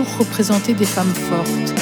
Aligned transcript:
Toujours 0.00 0.18
représenté 0.20 0.72
des 0.72 0.86
femmes 0.86 1.12
fortes. 1.28 1.74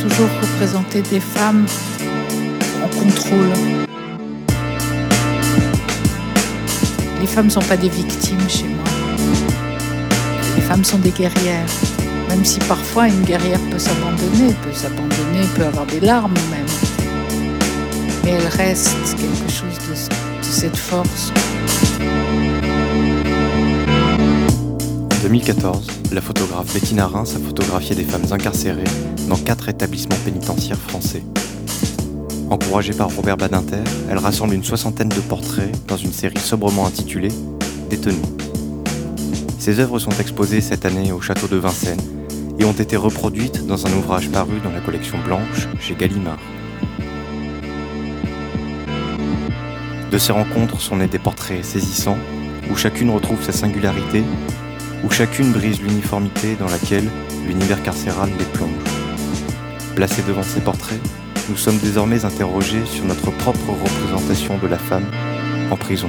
Toujours 0.00 0.30
représenté 0.40 1.02
des 1.02 1.20
femmes 1.20 1.66
en 2.82 2.88
contrôle. 2.88 3.52
Les 7.20 7.26
femmes 7.26 7.46
ne 7.46 7.50
sont 7.50 7.60
pas 7.60 7.76
des 7.76 7.90
victimes 7.90 8.48
chez 8.48 8.64
moi. 8.64 8.84
Les 10.56 10.62
femmes 10.62 10.84
sont 10.84 10.96
des 10.96 11.10
guerrières. 11.10 11.68
Même 12.30 12.46
si 12.46 12.60
parfois 12.60 13.08
une 13.08 13.22
guerrière 13.22 13.60
peut 13.70 13.78
s'abandonner, 13.78 14.54
peut 14.62 14.72
s'abandonner, 14.72 15.46
peut 15.54 15.66
avoir 15.66 15.84
des 15.84 16.00
larmes 16.00 16.32
même. 16.50 16.66
Mais 18.24 18.30
elle 18.30 18.46
reste 18.46 18.96
quelque 19.18 19.52
chose 19.52 19.78
de 19.90 20.50
cette 20.50 20.78
force. 20.78 21.30
2014, 25.24 25.86
la 26.12 26.20
photographe 26.20 26.74
Bettina 26.74 27.06
Reims 27.06 27.34
a 27.34 27.38
photographié 27.38 27.96
des 27.96 28.04
femmes 28.04 28.30
incarcérées 28.30 28.84
dans 29.26 29.38
quatre 29.38 29.70
établissements 29.70 30.18
pénitentiaires 30.22 30.78
français. 30.78 31.22
Encouragée 32.50 32.92
par 32.92 33.08
Robert 33.08 33.38
Badinter, 33.38 33.82
elle 34.10 34.18
rassemble 34.18 34.52
une 34.52 34.62
soixantaine 34.62 35.08
de 35.08 35.20
portraits 35.20 35.72
dans 35.88 35.96
une 35.96 36.12
série 36.12 36.36
sobrement 36.36 36.86
intitulée 36.86 37.30
Détenus. 37.88 38.18
Ces 39.58 39.80
œuvres 39.80 39.98
sont 39.98 40.10
exposées 40.20 40.60
cette 40.60 40.84
année 40.84 41.10
au 41.10 41.22
château 41.22 41.46
de 41.46 41.56
Vincennes 41.56 42.04
et 42.58 42.66
ont 42.66 42.72
été 42.72 42.98
reproduites 42.98 43.66
dans 43.66 43.86
un 43.86 43.92
ouvrage 43.94 44.28
paru 44.28 44.60
dans 44.62 44.72
la 44.72 44.80
collection 44.80 45.16
Blanche 45.24 45.68
chez 45.80 45.94
Gallimard. 45.94 46.38
De 50.10 50.18
ces 50.18 50.32
rencontres 50.32 50.82
sont 50.82 50.96
nés 50.96 51.08
des 51.08 51.18
portraits 51.18 51.64
saisissants, 51.64 52.18
où 52.70 52.76
chacune 52.76 53.08
retrouve 53.08 53.42
sa 53.42 53.52
singularité, 53.52 54.22
où 55.04 55.10
chacune 55.10 55.52
brise 55.52 55.80
l'uniformité 55.82 56.56
dans 56.56 56.68
laquelle 56.68 57.08
l'univers 57.46 57.82
carcéral 57.82 58.30
les 58.38 58.44
plonge. 58.46 58.70
Placés 59.94 60.22
devant 60.22 60.42
ces 60.42 60.60
portraits, 60.60 61.00
nous 61.50 61.56
sommes 61.56 61.78
désormais 61.78 62.24
interrogés 62.24 62.84
sur 62.86 63.04
notre 63.04 63.30
propre 63.30 63.70
représentation 63.70 64.58
de 64.58 64.66
la 64.66 64.78
femme 64.78 65.04
en 65.70 65.76
prison. 65.76 66.08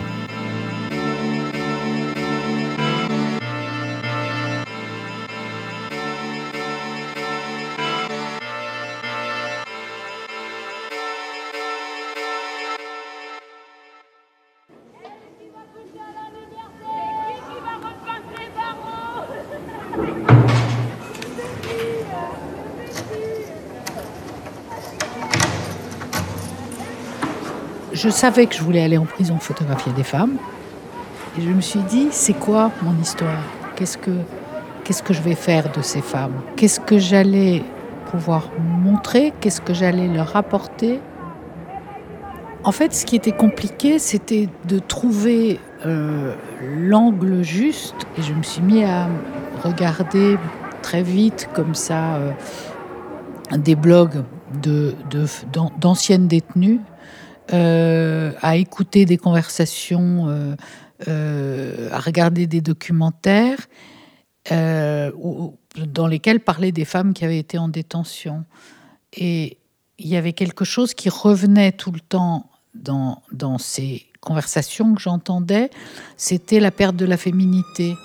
Je 28.06 28.12
savais 28.12 28.46
que 28.46 28.54
je 28.54 28.62
voulais 28.62 28.84
aller 28.84 29.00
en 29.00 29.06
prison 29.06 29.40
photographier 29.40 29.92
des 29.94 30.04
femmes. 30.04 30.38
Et 31.38 31.42
je 31.42 31.50
me 31.50 31.60
suis 31.60 31.80
dit, 31.80 32.10
c'est 32.12 32.38
quoi 32.38 32.70
mon 32.84 32.96
histoire? 33.02 33.42
Qu'est-ce 33.76 33.98
que 33.98 34.12
que 35.04 35.14
je 35.14 35.22
vais 35.24 35.34
faire 35.34 35.72
de 35.72 35.82
ces 35.82 36.02
femmes? 36.02 36.36
Qu'est-ce 36.56 36.80
que 36.80 37.00
j'allais 37.00 37.64
pouvoir 38.12 38.52
montrer? 38.60 39.34
Qu'est-ce 39.40 39.60
que 39.60 39.74
j'allais 39.74 40.08
leur 40.08 40.36
apporter? 40.36 41.00
En 42.64 42.72
fait, 42.72 42.94
ce 42.94 43.08
qui 43.08 43.16
était 43.16 43.32
compliqué, 43.32 43.98
c'était 43.98 44.50
de 44.68 44.78
trouver 44.78 45.60
euh, 45.88 46.36
l'angle 46.62 47.42
juste. 47.42 47.96
Et 48.20 48.22
je 48.22 48.34
me 48.34 48.44
suis 48.44 48.62
mis 48.62 48.84
à 48.84 49.08
regarder 49.64 50.38
très 50.84 51.02
vite, 51.02 51.50
comme 51.56 51.74
ça, 51.74 52.18
euh, 52.18 52.32
des 53.58 53.76
blogs 53.76 54.24
d'anciennes 55.80 56.28
de, 56.28 56.28
détenues 56.28 56.82
euh, 57.54 58.32
à 58.42 58.56
écouter 58.56 59.06
des 59.06 59.18
conversations, 59.18 60.28
euh, 60.30 60.56
euh, 61.08 61.90
à 61.92 62.00
regarder 62.00 62.48
des 62.48 62.62
documentaires 62.62 63.68
dans 64.50 66.08
lesquels 66.08 66.40
parlaient 66.40 66.72
des 66.72 66.86
femmes 66.86 67.16
qui 67.16 67.26
avaient 67.26 67.40
été 67.40 67.58
en 67.58 67.68
détention. 67.68 68.46
Et 69.14 69.58
il 69.98 70.08
y 70.08 70.18
avait 70.18 70.34
quelque 70.34 70.66
chose 70.66 70.94
qui 70.94 71.10
revenait 71.10 71.72
tout 71.72 71.92
le 71.92 72.00
temps 72.00 72.52
dans, 72.76 73.24
dans 73.32 73.58
ces 73.58 74.06
conversations 74.22 74.94
que 74.94 75.02
j'entendais, 75.02 75.70
c'était 76.18 76.60
la 76.60 76.72
perte 76.72 76.96
de 76.96 77.06
la 77.06 77.18
féminité. 77.18 77.96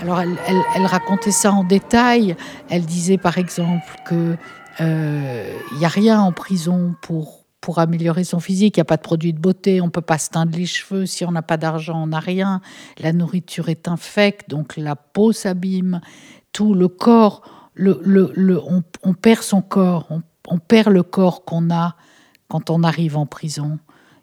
Alors 0.00 0.20
elle, 0.20 0.86
racontait 0.86 1.30
ça 1.30 1.52
en 1.52 1.62
détail. 1.62 2.36
Elle 2.68 2.86
disait 2.86 3.18
par 3.18 3.36
exemple 3.38 3.86
que 4.06 4.36
il 4.78 4.86
euh, 4.86 5.52
n'y 5.78 5.84
a 5.84 5.88
rien 5.88 6.20
en 6.20 6.32
prison 6.32 6.94
pour, 7.02 7.44
pour 7.60 7.80
améliorer 7.80 8.24
son 8.24 8.40
physique. 8.40 8.76
Il 8.76 8.80
n'y 8.80 8.82
a 8.82 8.86
pas 8.86 8.96
de 8.96 9.02
produit 9.02 9.34
de 9.34 9.38
beauté, 9.38 9.82
on 9.82 9.86
ne 9.86 9.90
peut 9.90 10.00
pas 10.00 10.16
se 10.16 10.30
teindre 10.30 10.56
les 10.56 10.64
cheveux. 10.64 11.04
Si 11.04 11.24
on 11.26 11.32
n'a 11.32 11.42
pas 11.42 11.58
d'argent, 11.58 12.02
on 12.02 12.06
n'a 12.06 12.20
rien. 12.20 12.62
La 12.98 13.12
nourriture 13.12 13.68
est 13.68 13.88
infecte, 13.88 14.48
donc 14.48 14.78
la 14.78 14.96
peau 14.96 15.32
s'abîme. 15.32 16.00
Tout 16.52 16.72
le 16.72 16.88
corps, 16.88 17.42
on, 17.78 19.14
perd 19.14 19.42
son 19.42 19.60
corps, 19.60 20.06
on, 20.08 20.22
on 20.48 20.58
perd 20.58 20.88
le 20.88 21.02
corps 21.02 21.44
qu'on 21.44 21.70
a 21.70 21.96
quand 22.48 22.70
on 22.70 22.82
arrive 22.82 23.18
en 23.18 23.26
prison. 23.26 23.78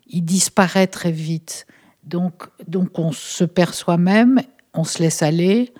Il 0.08 0.24
disparaît 0.24 0.88
très 0.88 1.12
vite. 1.12 1.68
Donc, 2.04 2.48
donc 2.68 2.98
on 2.98 3.12
se 3.12 3.44
perd 3.44 3.76
soi-même 3.76 4.42
on 4.78 4.84
se 4.84 5.00
laisse 5.00 5.22
aller, 5.22 5.74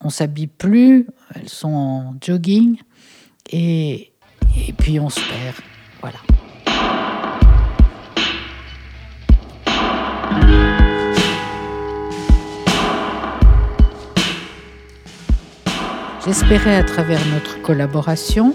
on 0.00 0.08
s'habille 0.08 0.46
plus, 0.46 1.06
elles 1.34 1.48
sont 1.48 1.68
en 1.68 2.14
jogging, 2.20 2.78
et, 3.52 4.12
puis 4.78 4.98
on 4.98 5.10
se 5.10 5.20
perd. 5.20 5.56
Voilà. 6.00 6.18
J'espérais 16.24 16.76
à 16.76 16.84
travers 16.84 17.20
notre 17.34 17.60
collaboration 17.62 18.54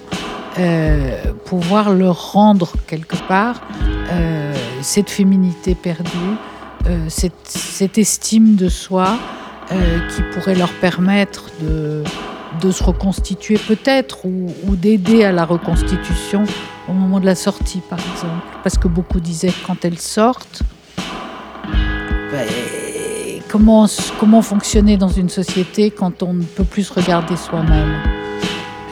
euh, 0.58 1.34
pouvoir 1.46 1.92
leur 1.94 2.32
rendre 2.32 2.74
quelque 2.88 3.18
part 3.28 3.62
euh, 4.10 4.54
cette 4.82 5.10
féminité 5.10 5.76
perdue, 5.76 6.38
euh, 6.88 7.08
cette, 7.10 7.98
estime 7.98 8.56
de 8.56 8.70
soi, 8.70 9.18
euh, 9.72 10.00
qui 10.10 10.22
pourrait 10.34 10.56
leur 10.56 10.72
permettre 10.74 11.50
de, 11.62 12.04
se 12.72 12.84
reconstituer 12.84 13.58
peut-être 13.58 14.26
ou, 14.26 14.76
d'aider 14.76 15.24
à 15.24 15.32
la 15.32 15.46
reconstitution 15.46 16.44
au 16.88 16.94
moment 16.94 17.20
de 17.20 17.26
la 17.26 17.36
sortie, 17.36 17.82
par 17.90 18.00
exemple. 18.00 18.46
Parce 18.64 18.78
que 18.78 18.88
beaucoup 18.88 19.20
disaient 19.20 19.50
que 19.50 19.68
quand 19.68 19.86
elles 19.86 20.00
sortent, 20.00 20.62
ben, 22.32 22.48
comment, 23.50 23.88
comment 24.20 24.42
fonctionner 24.42 24.98
dans 24.98 25.10
une 25.10 25.30
société 25.30 25.92
quand 25.92 26.24
on 26.24 26.34
ne 26.34 26.44
peut 26.44 26.64
plus 26.64 26.84
se 26.84 26.94
regarder 26.94 27.36
soi-même? 27.36 27.96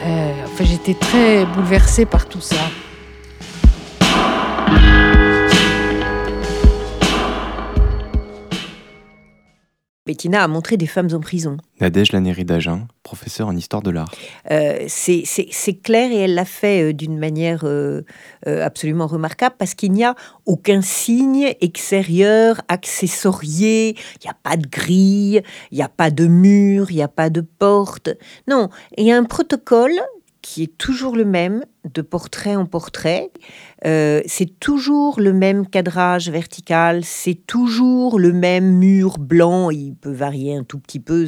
Euh, 0.04 0.32
enfin, 0.44 0.64
J'étais 0.64 0.94
très 0.94 1.46
bouleversée 1.46 2.04
par 2.04 2.26
tout 2.26 2.40
ça. 2.40 2.56
Bettina 10.06 10.44
a 10.44 10.48
montré 10.48 10.76
des 10.76 10.86
femmes 10.86 11.08
en 11.14 11.20
prison. 11.20 11.56
Nadège 11.80 12.12
Lanéry 12.12 12.44
d'Agen, 12.44 12.88
professeure 13.02 13.48
en 13.48 13.56
histoire 13.56 13.80
de 13.80 13.88
l'art. 13.90 14.12
Euh, 14.50 14.84
c'est 14.86 15.82
clair 15.82 16.12
et 16.12 16.16
elle 16.16 16.34
l'a 16.34 16.44
fait 16.44 16.90
euh, 16.90 16.92
d'une 16.92 17.18
manière 17.18 17.64
euh, 17.64 18.02
absolument 18.44 19.06
remarquable 19.06 19.56
parce 19.58 19.72
qu'il 19.74 19.92
n'y 19.92 20.04
a 20.04 20.14
aucun 20.44 20.82
signe 20.82 21.54
extérieur, 21.62 22.60
accessorié, 22.68 23.96
il 23.96 24.24
n'y 24.26 24.30
a 24.30 24.36
pas 24.42 24.58
de 24.58 24.66
grille, 24.66 25.42
il 25.70 25.76
n'y 25.76 25.82
a 25.82 25.88
pas 25.88 26.10
de 26.10 26.26
mur, 26.26 26.90
il 26.90 26.96
n'y 26.96 27.02
a 27.02 27.08
pas 27.08 27.30
de 27.30 27.40
porte. 27.40 28.10
Non, 28.46 28.68
il 28.98 29.06
y 29.06 29.12
a 29.12 29.16
un 29.16 29.24
protocole 29.24 29.98
qui 30.42 30.64
est 30.64 30.76
toujours 30.76 31.16
le 31.16 31.24
même, 31.24 31.64
de 31.92 32.02
portrait 32.02 32.56
en 32.56 32.66
portrait. 32.66 33.30
Euh, 33.86 34.22
c'est 34.26 34.58
toujours 34.58 35.20
le 35.20 35.32
même 35.32 35.66
cadrage 35.66 36.30
vertical, 36.30 37.04
c'est 37.04 37.46
toujours 37.46 38.18
le 38.18 38.32
même 38.32 38.78
mur 38.78 39.18
blanc. 39.18 39.70
Il 39.70 39.94
peut 39.94 40.12
varier 40.12 40.56
un 40.56 40.64
tout 40.64 40.78
petit 40.78 41.00
peu 41.00 41.26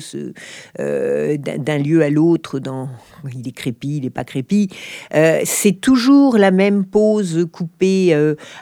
euh, 0.81 1.37
d'un 1.37 1.79
lieu 1.79 2.03
à 2.03 2.09
l'autre. 2.09 2.59
Dans, 2.59 2.89
il 3.35 3.47
est 3.47 3.53
crépi, 3.53 3.99
il 3.99 4.03
n'est 4.05 4.11
pas 4.11 4.25
crépi. 4.25 4.69
Euh, 5.15 5.41
c'est 5.45 5.81
toujours 5.81 6.39
la 6.39 6.51
même 6.51 6.85
pose 6.87 7.47
coupée 7.53 8.17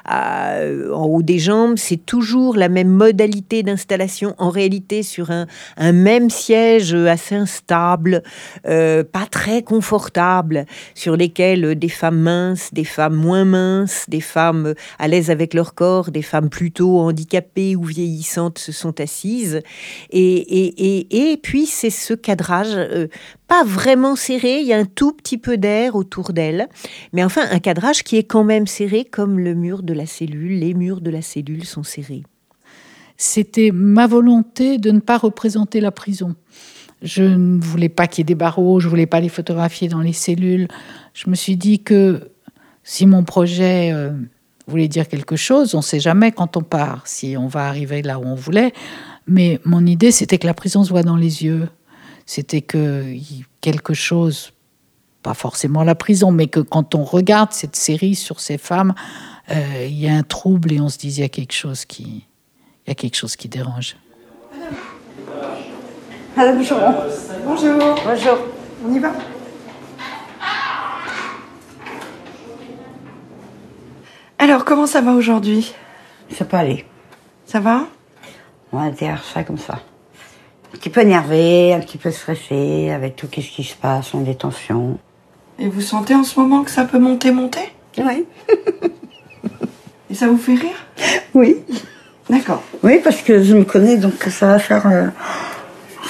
en 0.04 1.04
haut 1.04 1.22
des 1.22 1.38
jambes. 1.38 1.76
C'est 1.76 2.04
toujours 2.04 2.56
la 2.56 2.68
même 2.68 2.88
modalité 2.88 3.62
d'installation. 3.62 4.34
En 4.38 4.50
réalité, 4.50 5.02
sur 5.04 5.30
un, 5.30 5.46
un, 5.76 5.92
même 5.92 6.30
siège 6.30 6.94
assez 6.94 7.36
instable, 7.36 8.22
pas 8.64 9.26
très 9.30 9.62
confortable, 9.62 10.66
sur 10.94 11.16
lesquels 11.16 11.78
des 11.84 11.90
femmes 11.90 12.20
minces, 12.20 12.72
des 12.72 12.84
femmes 12.84 13.14
moins 13.14 13.44
minces, 13.44 14.06
des 14.08 14.22
femmes 14.22 14.72
à 14.98 15.06
l'aise 15.06 15.30
avec 15.30 15.52
leur 15.52 15.74
corps, 15.74 16.10
des 16.10 16.22
femmes 16.22 16.48
plutôt 16.48 16.98
handicapées 16.98 17.76
ou 17.76 17.84
vieillissantes 17.84 18.58
se 18.58 18.72
sont 18.72 19.02
assises. 19.02 19.60
Et, 20.08 21.32
et, 21.32 21.36
puis 21.36 21.66
c'est 21.66 21.90
ce 21.90 22.14
cadrage 22.14 22.72
euh, 22.72 23.08
pas 23.48 23.64
vraiment 23.64 24.16
serré, 24.16 24.60
il 24.60 24.66
y 24.66 24.72
a 24.72 24.78
un 24.78 24.86
tout 24.86 25.12
petit 25.12 25.36
peu 25.36 25.58
d'air 25.58 25.94
autour 25.94 26.32
d'elle, 26.32 26.70
mais 27.12 27.22
enfin 27.22 27.42
un 27.50 27.58
cadrage 27.58 28.02
qui 28.02 28.16
est 28.16 28.24
quand 28.24 28.44
même 28.44 28.66
serré 28.66 29.04
comme 29.04 29.38
le 29.38 29.54
mur 29.54 29.82
de 29.82 29.92
la 29.92 30.06
cellule, 30.06 30.60
les 30.60 30.72
murs 30.72 31.02
de 31.02 31.10
la 31.10 31.20
cellule 31.20 31.66
sont 31.66 31.82
serrés. 31.82 32.22
C'était 33.18 33.72
ma 33.74 34.06
volonté 34.06 34.78
de 34.78 34.90
ne 34.90 35.00
pas 35.00 35.18
représenter 35.18 35.82
la 35.82 35.90
prison. 35.90 36.34
Je 37.04 37.22
ne 37.22 37.60
voulais 37.60 37.90
pas 37.90 38.06
qu'il 38.06 38.20
y 38.20 38.22
ait 38.22 38.24
des 38.24 38.34
barreaux, 38.34 38.80
je 38.80 38.88
voulais 38.88 39.06
pas 39.06 39.20
les 39.20 39.28
photographier 39.28 39.88
dans 39.88 40.00
les 40.00 40.14
cellules. 40.14 40.68
Je 41.12 41.28
me 41.28 41.34
suis 41.34 41.56
dit 41.56 41.80
que 41.80 42.30
si 42.82 43.04
mon 43.04 43.24
projet 43.24 43.92
euh, 43.92 44.10
voulait 44.66 44.88
dire 44.88 45.06
quelque 45.06 45.36
chose, 45.36 45.74
on 45.74 45.78
ne 45.78 45.82
sait 45.82 46.00
jamais 46.00 46.32
quand 46.32 46.56
on 46.56 46.62
part 46.62 47.06
si 47.06 47.36
on 47.36 47.46
va 47.46 47.68
arriver 47.68 48.00
là 48.00 48.18
où 48.18 48.24
on 48.24 48.34
voulait. 48.34 48.72
Mais 49.26 49.60
mon 49.66 49.84
idée, 49.84 50.12
c'était 50.12 50.38
que 50.38 50.46
la 50.46 50.54
prison 50.54 50.82
se 50.82 50.88
voit 50.88 51.02
dans 51.02 51.16
les 51.16 51.44
yeux. 51.44 51.68
C'était 52.24 52.62
que 52.62 53.04
quelque 53.60 53.92
chose, 53.92 54.52
pas 55.22 55.34
forcément 55.34 55.84
la 55.84 55.94
prison, 55.94 56.32
mais 56.32 56.46
que 56.46 56.60
quand 56.60 56.94
on 56.94 57.04
regarde 57.04 57.52
cette 57.52 57.76
série 57.76 58.14
sur 58.14 58.40
ces 58.40 58.56
femmes, 58.56 58.94
euh, 59.50 59.86
il 59.86 60.00
y 60.00 60.08
a 60.08 60.14
un 60.14 60.22
trouble 60.22 60.72
et 60.72 60.80
on 60.80 60.88
se 60.88 60.96
dit 60.96 61.08
il 61.08 61.20
y 61.20 61.22
a 61.22 61.28
quelque 61.28 61.52
chose 61.52 61.84
qui, 61.84 62.24
il 62.86 62.88
y 62.88 62.90
a 62.90 62.94
quelque 62.94 63.16
chose 63.16 63.36
qui 63.36 63.48
dérange. 63.48 63.96
Madame. 66.36 66.56
Bonjour. 66.56 66.78
Bonjour. 67.46 68.38
On 68.84 68.92
y 68.92 68.98
va 68.98 69.12
Alors, 74.38 74.64
comment 74.64 74.86
ça 74.86 75.00
va 75.00 75.12
aujourd'hui? 75.12 75.72
Ça 76.32 76.44
peut 76.44 76.56
aller. 76.56 76.84
Ça 77.46 77.60
va? 77.60 77.86
On 78.72 78.78
va 78.78 78.90
dire 78.90 79.22
ça 79.32 79.44
comme 79.44 79.58
ça. 79.58 79.74
Un 79.74 80.78
petit 80.78 80.90
peu 80.90 81.02
énervé, 81.02 81.72
un 81.72 81.78
petit 81.78 81.98
peu 81.98 82.10
stressé, 82.10 82.90
avec 82.90 83.14
tout 83.14 83.28
ce 83.32 83.40
qui 83.40 83.62
se 83.62 83.76
passe, 83.76 84.12
en 84.12 84.22
détention. 84.22 84.98
Et 85.60 85.68
vous 85.68 85.82
sentez 85.82 86.16
en 86.16 86.24
ce 86.24 86.40
moment 86.40 86.64
que 86.64 86.70
ça 86.72 86.84
peut 86.84 86.98
monter, 86.98 87.30
monter? 87.30 87.72
Oui. 87.96 88.26
Et 90.10 90.14
ça 90.14 90.26
vous 90.26 90.38
fait 90.38 90.54
rire? 90.54 91.20
Oui. 91.32 91.62
D'accord. 92.28 92.62
Oui, 92.82 93.00
parce 93.04 93.22
que 93.22 93.40
je 93.40 93.54
me 93.54 93.64
connais, 93.64 93.98
donc 93.98 94.20
ça 94.24 94.48
va 94.48 94.58
faire... 94.58 94.86
Euh, 94.88 95.06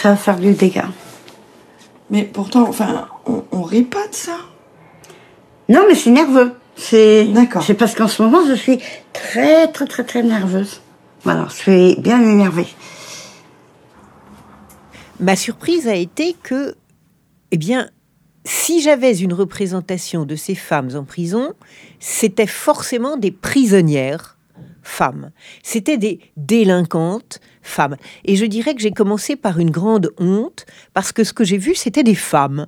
ça 0.00 0.10
va 0.10 0.16
faire 0.16 0.38
du 0.38 0.52
dégât. 0.52 0.88
Mais 2.10 2.22
pourtant, 2.24 2.68
enfin, 2.68 3.08
on, 3.26 3.62
rit 3.62 3.82
pas 3.82 4.06
de 4.08 4.14
ça. 4.14 4.36
Non, 5.68 5.84
mais 5.88 5.94
c'est 5.94 6.10
nerveux. 6.10 6.52
C'est 6.76 7.24
d'accord. 7.24 7.62
C'est 7.62 7.74
parce 7.74 7.94
qu'en 7.94 8.08
ce 8.08 8.22
moment, 8.22 8.46
je 8.46 8.54
suis 8.54 8.78
très, 9.12 9.68
très, 9.68 9.86
très, 9.86 10.04
très 10.04 10.22
nerveuse. 10.22 10.80
Voilà, 11.22 11.46
je 11.48 11.54
suis 11.54 11.96
bien 12.00 12.20
énervée. 12.20 12.66
Ma 15.20 15.36
surprise 15.36 15.88
a 15.88 15.94
été 15.94 16.36
que, 16.42 16.74
eh 17.52 17.56
bien, 17.56 17.88
si 18.44 18.82
j'avais 18.82 19.16
une 19.16 19.32
représentation 19.32 20.26
de 20.26 20.36
ces 20.36 20.54
femmes 20.54 20.90
en 20.94 21.04
prison, 21.04 21.54
c'était 21.98 22.46
forcément 22.46 23.16
des 23.16 23.30
prisonnières 23.30 24.36
femmes. 24.82 25.30
C'était 25.62 25.96
des 25.96 26.20
délinquantes 26.36 27.40
femmes. 27.64 27.96
Et 28.24 28.36
je 28.36 28.44
dirais 28.44 28.74
que 28.74 28.80
j'ai 28.80 28.92
commencé 28.92 29.36
par 29.36 29.58
une 29.58 29.70
grande 29.70 30.12
honte, 30.18 30.66
parce 30.92 31.12
que 31.12 31.24
ce 31.24 31.32
que 31.32 31.44
j'ai 31.44 31.58
vu, 31.58 31.74
c'était 31.74 32.04
des 32.04 32.14
femmes. 32.14 32.66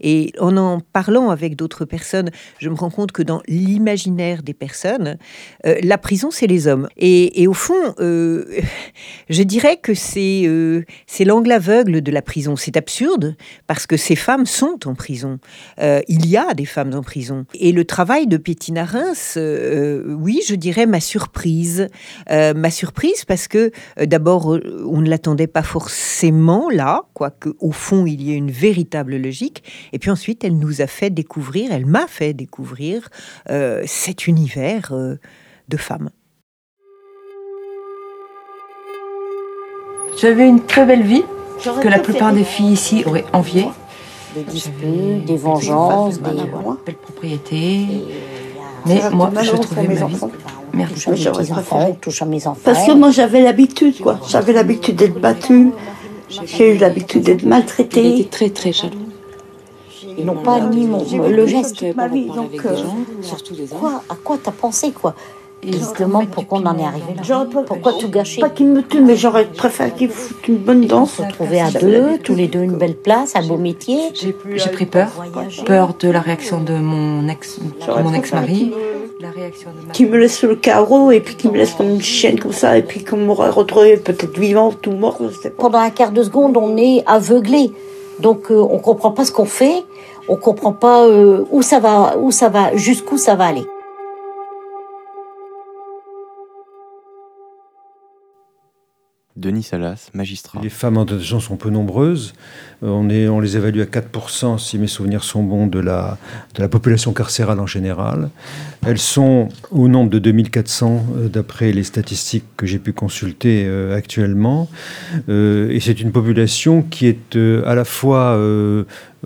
Et 0.00 0.32
en 0.38 0.56
en 0.56 0.80
parlant 0.80 1.30
avec 1.30 1.56
d'autres 1.56 1.84
personnes, 1.84 2.30
je 2.58 2.68
me 2.68 2.74
rends 2.74 2.90
compte 2.90 3.12
que 3.12 3.22
dans 3.22 3.42
l'imaginaire 3.46 4.42
des 4.42 4.54
personnes, 4.54 5.18
euh, 5.66 5.76
la 5.82 5.98
prison, 5.98 6.30
c'est 6.30 6.46
les 6.46 6.66
hommes. 6.66 6.88
Et, 6.96 7.46
au 7.46 7.54
fond, 7.54 7.94
euh, 8.00 8.44
je 9.28 9.42
dirais 9.42 9.76
que 9.76 9.94
c'est 9.94 10.42
euh, 10.46 10.84
c'est 11.06 11.24
l'angle 11.24 11.52
aveugle 11.52 12.00
de 12.00 12.12
la 12.12 12.22
prison. 12.22 12.56
C'est 12.56 12.76
absurde, 12.76 13.36
parce 13.66 13.86
que 13.86 13.96
ces 13.96 14.16
femmes 14.16 14.46
sont 14.46 14.86
en 14.86 14.94
prison. 14.94 15.38
il 16.08 16.26
y 16.26 16.36
a 16.36 16.54
des 16.54 16.64
femmes 16.64 16.94
en 16.94 17.02
prison. 17.02 17.46
Et 17.54 17.72
le 17.72 17.84
travail 17.84 18.26
de 18.26 18.36
Pétina 18.36 18.84
Reims, 18.84 19.38
oui, 19.38 20.40
je 20.46 20.54
dirais 20.54 20.86
ma 20.86 21.00
surprise. 21.00 21.88
ma 22.28 22.70
surprise, 22.70 23.24
parce 23.24 23.48
que 23.48 23.70
d'abord, 24.00 24.21
on 24.30 25.00
ne 25.00 25.08
l'attendait 25.08 25.46
pas 25.46 25.62
forcément 25.62 26.70
là, 26.70 27.02
quoique 27.14 27.50
au 27.60 27.72
fond, 27.72 28.06
il 28.06 28.22
y 28.22 28.32
ait 28.32 28.36
une 28.36 28.50
véritable 28.50 29.16
logique. 29.16 29.62
Et 29.92 29.98
puis 29.98 30.10
ensuite, 30.10 30.44
elle 30.44 30.58
nous 30.58 30.80
a 30.80 30.86
fait 30.86 31.10
découvrir, 31.10 31.72
elle 31.72 31.86
m'a 31.86 32.06
fait 32.06 32.34
découvrir 32.34 33.08
euh, 33.50 33.82
cet 33.86 34.26
univers 34.26 34.92
euh, 34.92 35.16
de 35.68 35.76
femmes. 35.76 36.10
J'avais 40.20 40.46
une 40.46 40.60
très 40.60 40.84
belle 40.84 41.02
vie 41.02 41.24
que 41.80 41.88
la 41.88 41.98
plupart 41.98 42.32
des 42.32 42.44
filles 42.44 42.72
ici 42.72 43.02
auraient 43.06 43.24
envié. 43.32 43.66
Des 44.34 44.44
disputes, 44.44 45.24
des 45.26 45.36
vengeances, 45.36 46.20
des 46.20 46.30
belles 46.30 46.96
propriétés. 46.96 47.86
Mais 48.86 49.10
moi, 49.10 49.30
je 49.42 49.52
trouvais 49.52 49.88
ma 49.88 50.06
vie 50.06 50.20
merveilleuse. 50.74 51.52
enfants, 51.52 51.96
touche 52.00 52.22
à 52.22 52.24
mes 52.24 52.46
enfants. 52.46 52.60
Parce 52.64 52.86
que 52.86 52.92
moi, 52.92 53.10
j'avais 53.10 53.42
l'habitude, 53.42 54.00
quoi. 54.00 54.18
J'avais 54.28 54.52
l'habitude 54.52 54.96
d'être 54.96 55.20
battue. 55.20 55.70
J'ai 56.28 56.74
eu 56.74 56.78
l'habitude 56.78 57.22
d'être 57.22 57.44
maltraitée. 57.44 58.16
J'étais 58.16 58.28
très, 58.28 58.50
très 58.50 58.72
jaloux. 58.72 58.98
Ils 60.18 60.24
n'ont 60.24 60.42
pas 60.42 60.60
mis 60.60 60.86
le 60.86 61.46
geste. 61.46 61.84
Ma 61.94 62.08
vie, 62.08 62.26
donc, 62.26 62.50
euh, 62.64 62.76
quoi, 63.78 64.02
à 64.08 64.14
quoi 64.14 64.38
t'as 64.42 64.50
pensé, 64.50 64.92
quoi? 64.92 65.14
Se 65.70 66.02
demandent 66.02 66.28
pourquoi 66.28 66.58
on 66.58 66.66
en 66.66 66.78
est 66.78 66.84
arrivé 66.84 67.14
là. 67.16 67.46
Pourquoi 67.66 67.92
tout 67.94 68.08
gâcher 68.08 68.40
Pas 68.40 68.50
qu'ils 68.50 68.66
me 68.66 68.82
tuent, 68.82 69.00
mais 69.00 69.16
j'aurais 69.16 69.46
préféré 69.46 69.92
qu'ils 69.92 70.10
foutent 70.10 70.48
une 70.48 70.58
bonne 70.58 70.86
danse. 70.86 71.14
Se 71.16 71.22
à 71.22 71.80
deux, 71.80 72.18
tous 72.18 72.34
les 72.34 72.48
deux 72.48 72.62
une 72.62 72.76
belle 72.76 72.96
place, 72.96 73.36
un 73.36 73.46
beau 73.46 73.56
métier. 73.56 73.98
J'ai 74.14 74.70
pris 74.70 74.86
peur, 74.86 75.10
peur 75.66 75.94
de 75.98 76.10
la 76.10 76.20
réaction 76.20 76.60
de 76.60 76.74
mon 76.74 77.28
ex, 77.28 77.60
mon 77.88 78.14
ex-mari. 78.14 78.72
Qui 79.92 80.06
me 80.06 80.18
laisse 80.18 80.36
sur 80.36 80.48
le 80.48 80.56
carreau 80.56 81.12
et 81.12 81.20
puis 81.20 81.36
qui 81.36 81.48
me 81.48 81.56
laisse 81.56 81.74
comme 81.74 81.88
une 81.88 82.02
chienne 82.02 82.40
comme 82.40 82.52
ça 82.52 82.76
et 82.76 82.82
puis 82.82 83.04
qu'on 83.04 83.18
m'aurait 83.18 83.50
retrouvé 83.50 83.96
peut-être 83.96 84.36
vivant 84.36 84.72
ou 84.86 84.90
mort. 84.90 85.18
Pendant 85.58 85.78
un 85.78 85.90
quart 85.90 86.10
de 86.10 86.24
seconde, 86.24 86.56
on 86.56 86.76
est 86.76 87.04
aveuglé. 87.06 87.70
Donc 88.18 88.50
euh, 88.50 88.56
on 88.56 88.78
comprend 88.78 89.12
pas 89.12 89.24
ce 89.24 89.32
qu'on 89.32 89.44
fait 89.44 89.84
on 90.28 90.36
comprend 90.36 90.72
pas 90.72 91.06
euh, 91.06 91.44
où 91.50 91.62
ça 91.62 91.80
va, 91.80 92.16
où 92.18 92.30
ça 92.30 92.48
va, 92.48 92.76
jusqu'où 92.76 93.18
ça 93.18 93.34
va 93.34 93.46
aller. 93.46 93.64
Denis 99.36 99.62
Salas, 99.62 100.10
magistrat. 100.12 100.60
Les 100.62 100.68
femmes 100.68 100.98
en 100.98 101.04
détention 101.04 101.40
sont 101.40 101.56
peu 101.56 101.70
nombreuses. 101.70 102.34
Euh, 102.82 102.88
on, 102.88 103.40
les 103.40 103.56
évalue 103.56 103.80
à 103.80 103.84
4%, 103.84 104.58
si 104.58 104.78
mes 104.78 104.86
souvenirs 104.86 105.24
sont 105.24 105.42
bons, 105.42 105.66
de 105.66 105.78
la, 105.78 106.18
population 106.68 107.12
carcérale 107.12 107.58
en 107.58 107.66
général. 107.66 108.30
Elles 108.86 108.98
sont 108.98 109.48
au 109.70 109.88
nombre 109.88 110.10
de 110.10 110.18
2400, 110.18 111.06
euh, 111.16 111.28
d'après 111.28 111.72
les 111.72 111.84
statistiques 111.84 112.44
que 112.56 112.66
j'ai 112.66 112.78
pu 112.78 112.92
consulter 112.92 113.68
actuellement. 113.94 114.68
et 115.28 115.78
c'est 115.80 116.00
une 116.00 116.12
population 116.12 116.82
qui 116.82 117.06
est 117.06 117.36
à 117.64 117.74
la 117.74 117.84
fois 117.84 118.38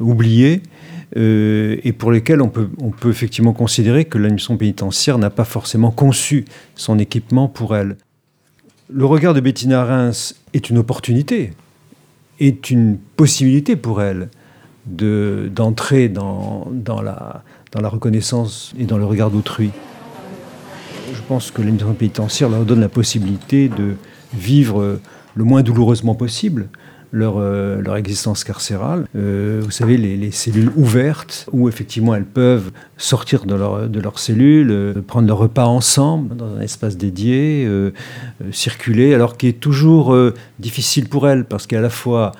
oubliée, 0.00 0.62
euh, 1.16 1.76
et 1.84 1.92
pour 1.92 2.10
lesquels 2.10 2.42
on 2.42 2.48
peut, 2.48 2.68
on 2.78 2.90
peut 2.90 3.10
effectivement 3.10 3.52
considérer 3.52 4.04
que 4.04 4.18
l'administration 4.18 4.56
pénitentiaire 4.56 5.18
n'a 5.18 5.30
pas 5.30 5.44
forcément 5.44 5.90
conçu 5.90 6.44
son 6.74 6.98
équipement 6.98 7.48
pour 7.48 7.76
elle. 7.76 7.96
Le 8.88 9.04
regard 9.04 9.34
de 9.34 9.40
Bettina 9.40 9.84
Reims 9.84 10.36
est 10.52 10.70
une 10.70 10.78
opportunité, 10.78 11.54
est 12.38 12.70
une 12.70 12.98
possibilité 13.16 13.74
pour 13.74 14.00
elle 14.00 14.28
d'entrer 14.86 16.08
dans, 16.08 16.70
la 17.02 17.88
reconnaissance 17.88 18.72
et 18.78 18.84
dans 18.84 18.96
le 18.96 19.04
regard 19.04 19.32
d'autrui. 19.32 19.70
Je 21.12 21.20
pense 21.26 21.50
que 21.50 21.62
l'administration 21.62 21.98
pénitentiaire 21.98 22.48
leur 22.48 22.64
donne 22.64 22.78
la 22.78 22.88
possibilité 22.88 23.68
de 23.68 23.96
vivre 24.32 25.00
le 25.34 25.44
moins 25.44 25.64
douloureusement 25.64 26.14
possible 26.14 26.68
leur, 27.12 27.36
euh, 27.38 27.80
leur 27.80 27.96
existence 27.96 28.44
carcérale. 28.44 29.06
Euh, 29.16 29.60
vous 29.62 29.70
savez, 29.70 29.96
les, 29.96 30.30
cellules 30.30 30.70
ouvertes, 30.76 31.48
où 31.52 31.68
effectivement 31.68 32.14
elles 32.14 32.24
peuvent 32.24 32.70
sortir 32.96 33.44
de 33.44 33.54
leur, 33.54 33.88
de 33.88 34.00
leur 34.00 34.18
cellule, 34.18 34.70
euh, 34.70 34.94
prendre 35.06 35.28
leur 35.28 35.38
repas 35.38 35.66
ensemble 35.66 36.36
dans 36.36 36.56
un 36.56 36.60
espace 36.60 36.96
dédié, 36.96 37.68
circuler, 38.52 39.14
alors 39.14 39.36
qui 39.36 39.48
est 39.48 39.60
toujours 39.60 40.16
difficile 40.58 41.08
pour 41.08 41.28
elles, 41.28 41.44
parce 41.44 41.66
qu'à 41.66 41.80
la 41.80 41.90
fois 41.90 42.32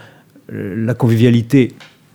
la 0.49 0.95
convivialité 0.95 1.73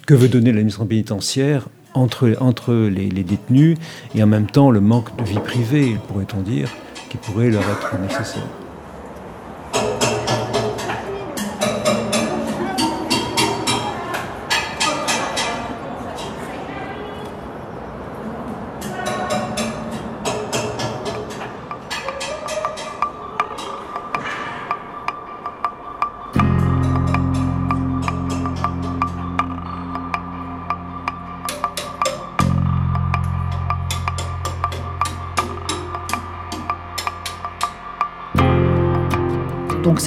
que 0.07 0.13
veut 0.13 0.29
donner 0.29 0.51
l'administration 0.51 0.87
pénitentiaire 0.87 1.67
entre, 1.93 2.35
entre 2.39 2.73
les, 2.73 3.09
les, 3.09 3.23
détenus, 3.23 3.77
et 4.15 4.23
en 4.23 4.27
même 4.27 4.47
temps 4.47 4.71
le 4.71 4.81
manque 4.81 5.15
de 5.17 5.23
vie 5.23 5.39
privée, 5.39 5.97
pourrait-on 6.07 6.41
dire, 6.41 6.69
qui 7.09 7.17
pourrait 7.17 7.49
leur 7.49 7.63
être 7.63 7.99
nécessaire. 8.01 8.60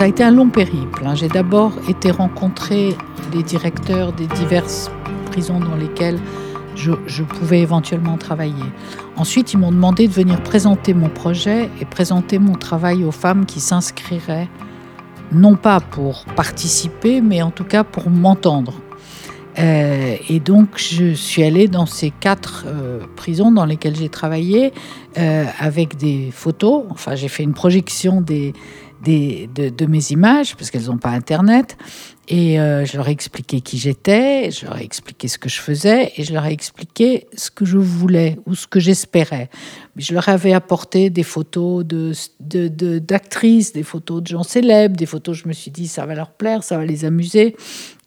Ça 0.04 0.08
a 0.08 0.11
été 0.11 0.23
un 0.23 0.32
long 0.32 0.50
périple. 0.50 1.02
Hein. 1.06 1.14
J'ai 1.14 1.28
d'abord 1.28 1.73
été 1.88 2.11
rencontrer 2.11 2.94
les 3.32 3.42
directeurs 3.42 4.12
des 4.12 4.26
diverses 4.26 4.90
prisons 5.30 5.61
dans 5.61 5.76
lesquelles 5.76 6.18
je, 6.76 7.23
pouvais 7.23 7.61
éventuellement 7.61 8.18
travailler. 8.18 8.66
Ensuite, 9.16 9.54
ils 9.54 9.56
m'ont 9.56 9.73
demandé 9.73 10.06
de 10.06 10.12
venir 10.12 10.42
présenter 10.42 10.92
mon 10.92 11.08
projet 11.08 11.70
et 11.80 11.87
présenter 11.87 12.38
mon 12.38 12.52
travail 12.52 13.02
aux 13.02 13.12
femmes 13.12 13.46
qui 13.46 13.61
s'inscriraient, 13.61 14.50
non 15.32 15.56
pas 15.56 15.80
pour 15.80 16.26
participer, 16.37 17.23
mais 17.23 17.40
en 17.40 17.50
tout 17.50 17.64
cas 17.64 17.82
pour 17.82 18.11
m'entendre. 18.11 18.75
Euh, 19.58 20.16
et 20.28 20.40
donc, 20.40 20.76
je 20.76 21.14
suis 21.14 21.44
allée 21.44 21.68
dans 21.68 21.87
ces 21.87 22.11
quatre 22.11 22.64
euh, 22.66 23.00
prisons 23.16 23.52
dans 23.52 23.64
lesquelles 23.64 23.96
j'ai 23.96 24.08
travaillé 24.08 24.73
euh, 25.16 25.44
avec 25.58 25.96
des 25.96 26.30
photos. 26.32 26.84
Enfin, 26.90 27.14
j'ai 27.14 27.28
fait 27.28 27.44
une 27.44 27.54
projection 27.54 28.20
des, 28.20 28.52
de, 29.02 29.86
mes 29.86 30.10
images, 30.10 30.56
parce 30.56 30.70
qu'elles 30.70 30.86
n'ont 30.86 30.98
pas 30.98 31.10
Internet. 31.10 31.76
Et 32.26 32.58
euh, 32.58 32.86
je 32.86 32.96
leur 32.96 33.08
ai 33.08 33.10
expliqué 33.10 33.60
qui 33.60 33.76
j'étais, 33.76 34.50
je 34.50 34.64
leur 34.64 34.78
ai 34.78 34.82
expliqué 34.82 35.28
ce 35.28 35.36
que 35.36 35.50
je 35.50 35.60
faisais, 35.60 36.12
et 36.16 36.24
je 36.24 36.32
leur 36.32 36.46
ai 36.46 36.52
expliqué 36.52 37.26
ce 37.34 37.50
que 37.50 37.66
je 37.66 37.76
voulais 37.76 38.38
ou 38.46 38.54
ce 38.54 38.66
que 38.66 38.80
j'espérais. 38.80 39.50
Je 39.96 40.14
leur 40.14 40.26
avais 40.30 40.54
apporté 40.54 41.10
des 41.10 41.22
photos 41.22 41.84
d'actrices, 41.84 43.72
de, 43.72 43.78
des 43.78 43.84
photos 43.84 44.22
de 44.22 44.26
gens 44.28 44.42
célèbres, 44.42 44.96
des 44.96 45.06
photos, 45.06 45.36
je 45.36 45.48
me 45.48 45.52
suis 45.52 45.70
dit, 45.70 45.86
ça 45.86 46.06
va 46.06 46.14
leur 46.14 46.30
plaire, 46.30 46.62
ça 46.62 46.78
va 46.78 46.86
les 46.86 47.04
amuser, 47.04 47.56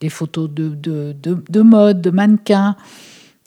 des 0.02 0.10
photos 0.10 0.50
de, 0.50 0.70
de 0.74 1.62
mode, 1.62 2.02
de 2.02 2.10
mannequins. 2.10 2.76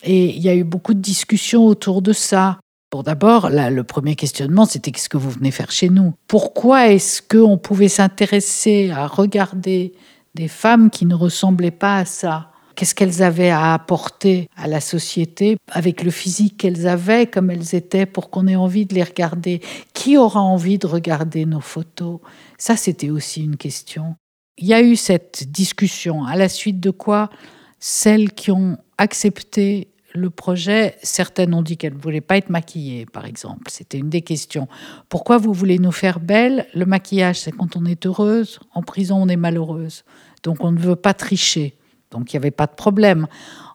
Et 0.04 0.34
il 0.36 0.42
y 0.42 0.48
a 0.48 0.54
eu 0.54 0.64
beaucoup 0.64 0.94
de 0.94 1.00
discussions 1.00 1.66
autour 1.66 2.00
de 2.00 2.12
ça. 2.12 2.58
Bon, 2.90 3.04
d'abord, 3.04 3.50
le 3.50 3.82
premier 3.84 4.16
questionnement, 4.16 4.64
c'était 4.64 4.90
qu'est-ce 4.90 5.08
que 5.08 5.16
vous 5.16 5.30
venez 5.30 5.52
faire 5.52 5.70
chez 5.70 5.88
nous? 5.88 6.12
Pourquoi 6.26 6.88
est-ce 6.88 7.22
qu'on 7.22 7.56
pouvait 7.56 7.88
s'intéresser 7.88 8.90
à 8.90 9.06
regarder 9.06 9.92
des 10.34 10.48
femmes 10.48 10.90
qui 10.90 11.06
ne 11.06 11.14
ressemblaient 11.14 11.70
pas 11.70 11.98
à 11.98 12.04
ça? 12.04 12.50
Qu'est-ce 12.74 12.96
qu'elles 12.96 13.22
avaient 13.22 13.50
à 13.50 13.74
apporter 13.74 14.48
à 14.56 14.66
la 14.66 14.80
société? 14.80 15.56
Avec 15.70 16.02
le 16.02 16.10
physique 16.10 16.56
qu'elles 16.56 16.88
avaient, 16.88 17.26
comme 17.26 17.52
elles 17.52 17.76
étaient, 17.76 18.06
pour 18.06 18.28
qu'on 18.28 18.48
ait 18.48 18.56
envie 18.56 18.86
de 18.86 18.94
les 18.96 19.04
regarder. 19.04 19.60
Qui 19.94 20.16
aura 20.18 20.40
envie 20.40 20.78
de 20.78 20.88
regarder 20.88 21.46
nos 21.46 21.60
photos? 21.60 22.18
Ça, 22.58 22.74
c'était 22.74 23.10
aussi 23.10 23.44
une 23.44 23.56
question. 23.56 24.16
Il 24.58 24.66
y 24.66 24.74
a 24.74 24.82
eu 24.82 24.96
cette 24.96 25.48
discussion, 25.52 26.24
à 26.24 26.34
la 26.34 26.48
suite 26.48 26.80
de 26.80 26.90
quoi 26.90 27.30
celles 27.78 28.32
qui 28.32 28.50
ont 28.50 28.78
accepté 28.98 29.89
le 30.12 30.30
projet, 30.30 30.96
certaines 31.02 31.54
ont 31.54 31.62
dit 31.62 31.76
qu'elles 31.76 31.94
ne 31.94 32.00
voulaient 32.00 32.20
pas 32.20 32.36
être 32.36 32.50
maquillées, 32.50 33.06
par 33.06 33.26
exemple. 33.26 33.70
C'était 33.70 33.98
une 33.98 34.10
des 34.10 34.22
questions. 34.22 34.68
Pourquoi 35.08 35.38
vous 35.38 35.52
voulez 35.52 35.78
nous 35.78 35.92
faire 35.92 36.20
belles 36.20 36.66
Le 36.74 36.84
maquillage, 36.84 37.40
c'est 37.40 37.52
quand 37.52 37.76
on 37.76 37.84
est 37.84 38.06
heureuse. 38.06 38.60
En 38.74 38.82
prison, 38.82 39.22
on 39.22 39.28
est 39.28 39.36
malheureuse. 39.36 40.04
Donc, 40.42 40.64
on 40.64 40.72
ne 40.72 40.78
veut 40.78 40.96
pas 40.96 41.14
tricher. 41.14 41.76
Donc, 42.10 42.32
il 42.32 42.36
n'y 42.36 42.38
avait 42.38 42.50
pas 42.50 42.66
de 42.66 42.74
problème. 42.74 43.26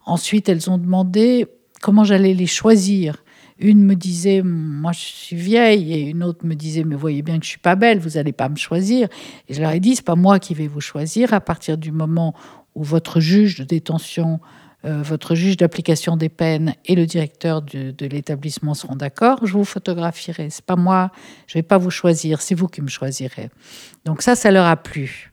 Ensuite, 0.06 0.50
elles 0.50 0.70
ont 0.70 0.78
demandé 0.78 1.48
comment 1.82 2.04
j'allais 2.04 2.34
les 2.34 2.48
choisir. 2.48 3.24
Une 3.58 3.84
me 3.84 3.96
disait, 3.96 4.42
moi 4.44 4.92
je 4.92 5.00
suis 5.00 5.36
vieille, 5.38 5.94
et 5.94 6.10
une 6.10 6.24
autre 6.24 6.46
me 6.46 6.56
disait, 6.56 6.84
mais 6.84 6.96
voyez 6.96 7.22
bien 7.22 7.40
que 7.40 7.46
je 7.46 7.52
suis 7.52 7.58
pas 7.58 7.76
belle, 7.76 8.00
vous 8.00 8.12
n'allez 8.12 8.34
pas 8.34 8.50
me 8.50 8.58
choisir. 8.58 9.08
Et 9.48 9.54
je 9.54 9.62
leur 9.62 9.72
ai 9.72 9.80
dit, 9.80 9.96
c'est 9.96 10.04
pas 10.04 10.16
moi 10.16 10.40
qui 10.40 10.54
vais 10.54 10.68
vous 10.68 10.82
choisir 10.82 11.34
à 11.34 11.40
partir 11.40 11.78
du 11.78 11.94
moment 11.94 12.34
où 12.76 12.84
votre 12.84 13.22
juge 13.22 13.58
de 13.58 13.64
détention 13.64 14.42
votre 14.86 15.36
juge 15.36 15.58
d'application 15.58 16.16
des 16.16 16.30
peines 16.30 16.76
et 16.86 16.96
le 16.96 17.06
directeur 17.06 17.62
de 17.62 18.06
l'établissement 18.06 18.74
seront 18.74 18.96
d'accord, 18.96 19.40
je 19.46 19.54
vous 19.54 19.66
photographierai. 19.66 20.50
C'est 20.50 20.66
pas 20.66 20.76
moi, 20.76 21.12
je 21.48 21.58
vais 21.58 21.64
pas 21.64 21.78
vous 21.78 21.90
choisir, 21.90 22.42
c'est 22.42 22.56
vous 22.56 22.68
qui 22.68 22.82
me 22.82 22.88
choisirez. 22.88 23.50
Donc 24.06 24.22
ça, 24.22 24.36
ça 24.36 24.52
leur 24.52 24.66
a 24.66 24.78
plu. 24.78 25.32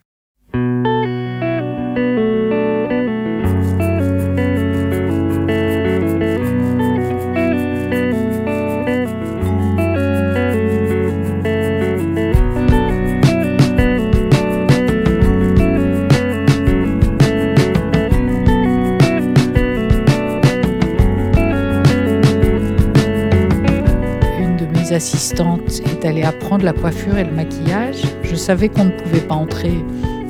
Assistante 25.03 25.81
est 25.85 26.05
allée 26.05 26.23
apprendre 26.23 26.65
la 26.65 26.73
coiffure 26.73 27.19
et 27.19 27.25
le 27.25 27.33
maquillage. 27.33 28.03
Je 28.23 28.37
savais 28.37 28.69
qu'on 28.69 28.85
ne 28.85 28.91
pouvait 28.91 29.21
pas 29.21 29.35
entrer 29.35 29.85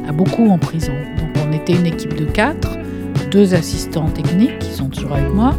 à 0.08 0.12
beaucoup 0.12 0.48
en 0.48 0.56
prison. 0.56 0.94
Donc 1.18 1.44
on 1.46 1.52
était 1.52 1.74
une 1.74 1.84
équipe 1.84 2.14
de 2.14 2.24
quatre, 2.24 2.78
deux 3.30 3.52
assistants 3.52 4.08
techniques 4.08 4.58
qui 4.60 4.70
sont 4.70 4.88
toujours 4.88 5.12
avec 5.12 5.30
moi 5.34 5.54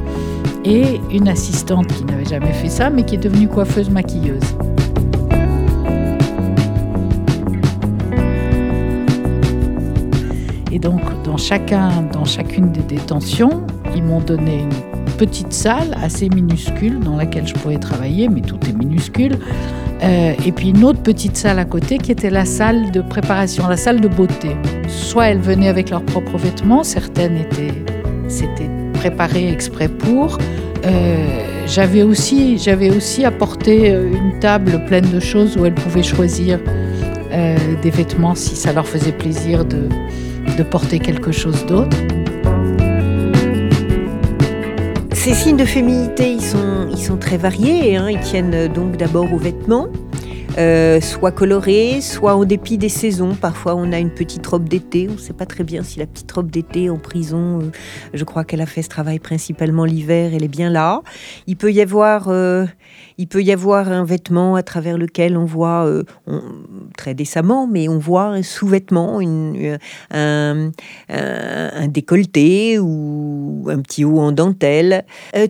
et 0.65 1.00
une 1.12 1.27
assistante 1.27 1.93
qui 1.93 2.05
n'avait 2.05 2.25
jamais 2.25 2.53
fait 2.53 2.70
ça 2.70 2.89
mais 2.89 3.03
qui 3.03 3.13
est 3.13 3.20
devenue 3.20 3.48
coiffeuse 3.48 3.91
maquilleuse. 3.91 4.41
Et 10.72 10.79
donc 10.79 11.01
dans 11.24 11.38
chacun, 11.38 12.01
dans 12.12 12.25
chacune 12.25 12.72
des 12.72 12.82
détentions, 12.82 13.62
ils 13.96 14.01
m'ont 14.01 14.22
donné 14.22 14.63
une 14.63 14.92
petite 15.25 15.53
salle 15.53 15.95
assez 16.03 16.27
minuscule 16.27 16.99
dans 16.99 17.15
laquelle 17.15 17.47
je 17.47 17.53
pouvais 17.53 17.77
travailler, 17.77 18.27
mais 18.27 18.41
tout 18.41 18.59
est 18.67 18.73
minuscule. 18.73 19.37
Euh, 20.03 20.33
et 20.45 20.51
puis 20.51 20.71
une 20.71 20.83
autre 20.83 21.01
petite 21.01 21.37
salle 21.37 21.59
à 21.59 21.63
côté 21.65 21.97
qui 21.97 22.11
était 22.11 22.29
la 22.29 22.43
salle 22.43 22.91
de 22.91 22.99
préparation, 22.99 23.65
la 23.69 23.77
salle 23.77 24.01
de 24.01 24.09
beauté. 24.09 24.57
Soit 24.89 25.27
elles 25.27 25.39
venaient 25.39 25.69
avec 25.69 25.91
leurs 25.91 26.03
propres 26.03 26.37
vêtements, 26.37 26.83
certaines 26.83 27.37
étaient, 27.37 27.73
s'étaient 28.27 28.69
préparées 28.95 29.49
exprès 29.49 29.87
pour. 29.87 30.39
Euh, 30.85 31.25
j'avais 31.67 32.03
aussi, 32.03 32.57
j'avais 32.57 32.89
aussi 32.89 33.23
apporté 33.23 33.91
euh, 33.91 34.11
une 34.11 34.39
table 34.39 34.83
pleine 34.87 35.09
de 35.09 35.21
choses 35.21 35.55
où 35.55 35.65
elles 35.65 35.73
pouvaient 35.73 36.03
choisir 36.03 36.59
des 37.81 37.89
vêtements 37.89 38.35
si 38.35 38.55
ça 38.55 38.73
leur 38.73 38.85
faisait 38.85 39.11
plaisir 39.11 39.65
de, 39.65 39.89
de 40.55 40.63
porter 40.63 40.99
quelque 40.99 41.31
chose 41.31 41.65
d'autre. 41.65 41.97
Ces 45.23 45.35
signes 45.35 45.55
de 45.55 45.63
féminité, 45.63 46.33
ils 46.33 46.41
sont, 46.41 47.15
très 47.15 47.37
variés. 47.37 47.95
Hein. 47.95 48.09
Ils 48.09 48.19
tiennent 48.19 48.67
donc 48.67 48.97
d'abord 48.97 49.31
aux 49.31 49.37
vêtements, 49.37 49.87
euh, 50.57 51.01
soit 51.01 51.31
colorés, 51.31 52.01
soit 52.01 52.36
en 52.36 52.45
dépit 52.45 52.77
des 52.77 52.89
saisons. 52.89 53.36
Parfois, 53.36 53.75
on 53.75 53.91
a 53.91 54.00
une 54.00 54.12
petite 54.12 54.45
robe 54.45 54.69
d'été. 54.69 55.07
On 55.10 55.13
ne 55.13 55.17
sait 55.17 55.33
pas 55.33 55.45
très 55.45 55.63
bien 55.63 55.83
si 55.83 56.00
la 56.00 56.05
petite 56.05 56.31
robe 56.31 56.51
d'été 56.51 56.89
en 56.89 56.98
prison, 56.98 57.60
euh, 57.60 57.72
je 58.13 58.24
crois 58.24 58.43
qu'elle 58.43 58.62
a 58.62 58.65
fait 58.65 58.81
ce 58.81 58.89
travail 58.89 59.19
principalement 59.19 59.86
l'hiver, 59.86 60.31
elle 60.33 60.43
est 60.43 60.48
bien 60.48 60.69
là. 60.69 61.01
Il 61.48 61.57
peut 61.57 61.72
y 61.72 61.81
avoir, 61.81 62.29
euh, 62.29 62.65
il 63.17 63.27
peut 63.27 63.41
y 63.41 63.51
avoir 63.51 63.91
un 63.91 64.05
vêtement 64.05 64.55
à 64.55 64.63
travers 64.63 64.98
lequel 64.98 65.38
on 65.38 65.45
voit, 65.45 65.86
euh, 65.86 66.03
très 66.98 67.13
décemment, 67.13 67.67
mais 67.67 67.88
on 67.88 67.98
voit 67.98 68.25
un 68.25 68.43
sous-vêtement, 68.43 69.19
un, 70.12 70.72
un, 71.10 71.88
décolleté 71.88 72.79
ou 72.79 73.67
un 73.69 73.79
petit 73.81 74.05
haut 74.05 74.19
en 74.19 74.31
dentelle. 74.31 75.05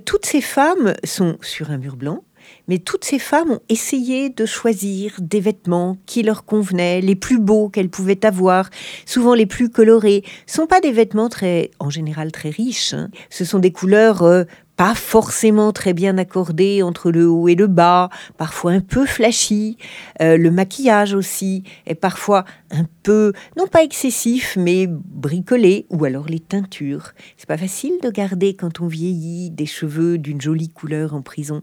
Toutes 0.05 0.25
ces 0.25 0.41
femmes 0.41 0.93
sont 1.03 1.37
sur 1.41 1.71
un 1.71 1.77
mur 1.77 1.95
blanc. 1.95 2.23
Mais 2.67 2.79
toutes 2.79 3.03
ces 3.03 3.19
femmes 3.19 3.51
ont 3.51 3.61
essayé 3.69 4.29
de 4.29 4.45
choisir 4.45 5.15
des 5.19 5.39
vêtements 5.39 5.97
qui 6.05 6.23
leur 6.23 6.45
convenaient, 6.45 7.01
les 7.01 7.15
plus 7.15 7.39
beaux 7.39 7.69
qu'elles 7.69 7.89
pouvaient 7.89 8.25
avoir, 8.25 8.69
souvent 9.05 9.33
les 9.33 9.45
plus 9.45 9.69
colorés. 9.69 10.23
Ce 10.45 10.57
sont 10.57 10.67
pas 10.67 10.79
des 10.79 10.91
vêtements 10.91 11.29
très, 11.29 11.71
en 11.79 11.89
général 11.89 12.31
très 12.31 12.49
riches. 12.49 12.93
Hein. 12.93 13.09
Ce 13.29 13.45
sont 13.45 13.59
des 13.59 13.71
couleurs 13.71 14.45
pas 14.75 14.95
forcément 14.95 15.71
très 15.71 15.93
bien 15.93 16.17
accordé 16.17 16.81
entre 16.81 17.11
le 17.11 17.29
haut 17.29 17.47
et 17.47 17.55
le 17.55 17.67
bas, 17.67 18.09
parfois 18.37 18.71
un 18.71 18.79
peu 18.79 19.05
flashy. 19.05 19.77
Euh, 20.21 20.37
le 20.37 20.49
maquillage 20.49 21.13
aussi 21.13 21.63
est 21.85 21.95
parfois 21.95 22.45
un 22.71 22.85
peu, 23.03 23.33
non 23.55 23.67
pas 23.67 23.83
excessif, 23.83 24.57
mais 24.57 24.87
bricolé, 24.87 25.85
ou 25.89 26.05
alors 26.05 26.25
les 26.25 26.39
teintures. 26.39 27.13
C'est 27.37 27.47
pas 27.47 27.57
facile 27.57 27.93
de 28.01 28.09
garder 28.09 28.55
quand 28.55 28.81
on 28.81 28.87
vieillit 28.87 29.51
des 29.51 29.67
cheveux 29.67 30.17
d'une 30.17 30.41
jolie 30.41 30.69
couleur 30.69 31.13
en 31.13 31.21
prison. 31.21 31.61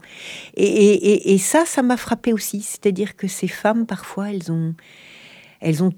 Et, 0.54 1.34
et 1.34 1.38
ça, 1.38 1.64
ça 1.66 1.82
m'a 1.82 1.96
frappé 1.96 2.32
aussi. 2.32 2.60
C'est-à-dire 2.60 3.16
que 3.16 3.26
ces 3.26 3.48
femmes, 3.48 3.86
parfois, 3.86 4.30
elles 4.30 4.52
ont, 4.52 4.74
elles 5.60 5.82
ont 5.82 5.92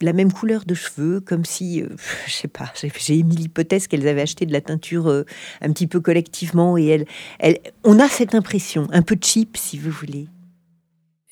la 0.00 0.12
même 0.12 0.32
couleur 0.32 0.64
de 0.64 0.74
cheveux, 0.74 1.20
comme 1.20 1.44
si, 1.44 1.82
euh, 1.82 1.88
je 2.26 2.32
sais 2.32 2.48
pas, 2.48 2.72
j'ai 2.74 3.18
émis 3.18 3.36
l'hypothèse 3.36 3.86
qu'elles 3.86 4.06
avaient 4.06 4.22
acheté 4.22 4.46
de 4.46 4.52
la 4.52 4.60
teinture 4.60 5.08
euh, 5.08 5.24
un 5.60 5.72
petit 5.72 5.86
peu 5.86 6.00
collectivement 6.00 6.76
et 6.78 6.86
elles, 6.86 7.06
elles, 7.38 7.58
on 7.84 7.98
a 7.98 8.08
cette 8.08 8.34
impression, 8.34 8.88
un 8.92 9.02
peu 9.02 9.16
cheap 9.20 9.56
si 9.56 9.78
vous 9.78 9.90
voulez. 9.90 10.28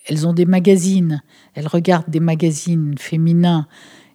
Elles 0.08 0.26
ont 0.26 0.32
des 0.32 0.46
magazines, 0.46 1.22
elles 1.54 1.66
regardent 1.66 2.10
des 2.10 2.20
magazines 2.20 2.96
féminins 2.96 3.66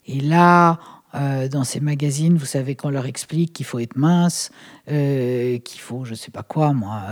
et 0.06 0.22
là, 0.22 0.80
euh, 1.14 1.50
dans 1.50 1.66
ces 1.66 1.82
magazines, 1.82 2.38
vous 2.38 2.46
savez 2.46 2.76
qu'on 2.76 2.90
leur 2.90 3.06
explique 3.06 3.52
qu'il 3.52 3.66
faut 3.66 3.80
être 3.80 3.98
mince, 3.98 4.52
qu'il 4.88 5.80
faut, 5.80 6.06
je 6.06 6.16
sais 6.16 6.32
pas 6.32 6.44
quoi, 6.44 6.72
moi. 6.72 7.04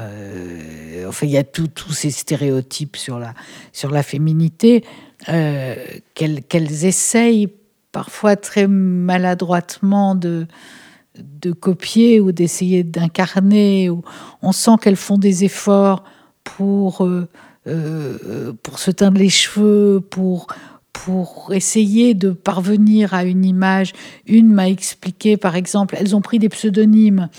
enfin, 1.07 1.25
il 1.25 1.31
y 1.31 1.37
a 1.37 1.43
tous 1.43 1.91
ces 1.91 2.09
stéréotypes 2.09 2.95
sur 2.95 3.19
la, 3.19 3.33
sur 3.73 3.91
la 3.91 4.01
féminité. 4.01 4.85
Qu'elles 5.25 6.85
essayent 6.85 7.49
parfois 7.91 8.35
très 8.35 8.67
maladroitement 8.67 10.15
de, 10.15 10.47
de 11.15 11.51
copier 11.51 12.19
ou 12.19 12.31
d'essayer 12.31 12.83
d'incarner. 12.83 13.89
On 14.41 14.51
sent 14.51 14.77
qu'elles 14.81 14.95
font 14.95 15.17
des 15.17 15.43
efforts 15.43 16.03
pour, 16.43 17.05
euh, 17.05 17.27
euh, 17.67 18.53
pour 18.63 18.79
se 18.79 18.91
teindre 18.91 19.19
les 19.19 19.29
cheveux, 19.29 20.01
pour, 20.01 20.47
pour 20.93 21.51
essayer 21.53 22.13
de 22.13 22.31
parvenir 22.31 23.13
à 23.13 23.23
une 23.23 23.45
image. 23.45 23.93
Une 24.27 24.51
m'a 24.51 24.69
expliqué, 24.69 25.37
par 25.37 25.55
exemple, 25.55 25.95
elles 25.99 26.15
ont 26.15 26.21
pris 26.21 26.39
des 26.39 26.49
pseudonymes 26.49 27.29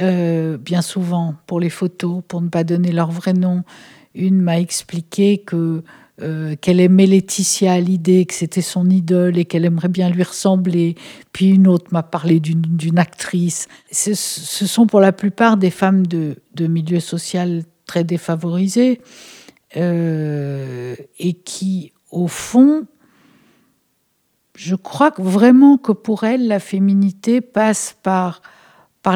euh, 0.00 0.56
bien 0.58 0.82
souvent 0.82 1.34
pour 1.46 1.60
les 1.60 1.70
photos, 1.70 2.22
pour 2.26 2.40
ne 2.42 2.48
pas 2.48 2.64
donner 2.64 2.92
leur 2.92 3.10
vrai 3.10 3.32
nom. 3.32 3.62
Une 4.14 4.40
m'a 4.40 4.58
expliqué 4.58 5.38
que 5.38 5.82
euh, 6.20 6.56
qu'elle 6.56 6.80
aimait 6.80 7.06
Laetitia 7.06 7.80
l'idée 7.80 8.26
que 8.26 8.34
c'était 8.34 8.62
son 8.62 8.90
idole 8.90 9.38
et 9.38 9.44
qu'elle 9.44 9.64
aimerait 9.64 9.88
bien 9.88 10.10
lui 10.10 10.22
ressembler. 10.22 10.96
Puis 11.32 11.50
une 11.50 11.68
autre 11.68 11.86
m'a 11.92 12.02
parlé 12.02 12.40
d'une 12.40 12.98
actrice. 12.98 13.68
Ce, 13.92 14.14
sont 14.14 14.86
pour 14.86 15.00
la 15.00 15.12
plupart 15.12 15.56
des 15.56 15.70
femmes 15.70 16.06
de, 16.06 16.36
de 16.54 16.66
milieu 16.66 17.00
social 17.00 17.62
très 17.86 18.02
défavorisés 18.02 19.00
euh, 19.76 20.96
et 21.18 21.34
qui, 21.34 21.92
au 22.10 22.26
fond, 22.26 22.86
je 24.56 24.74
crois 24.74 25.12
vraiment 25.18 25.78
que 25.78 25.92
pour 25.92 26.24
elles, 26.24 26.48
la 26.48 26.58
féminité 26.58 27.40
passe 27.40 27.96
par, 28.02 28.42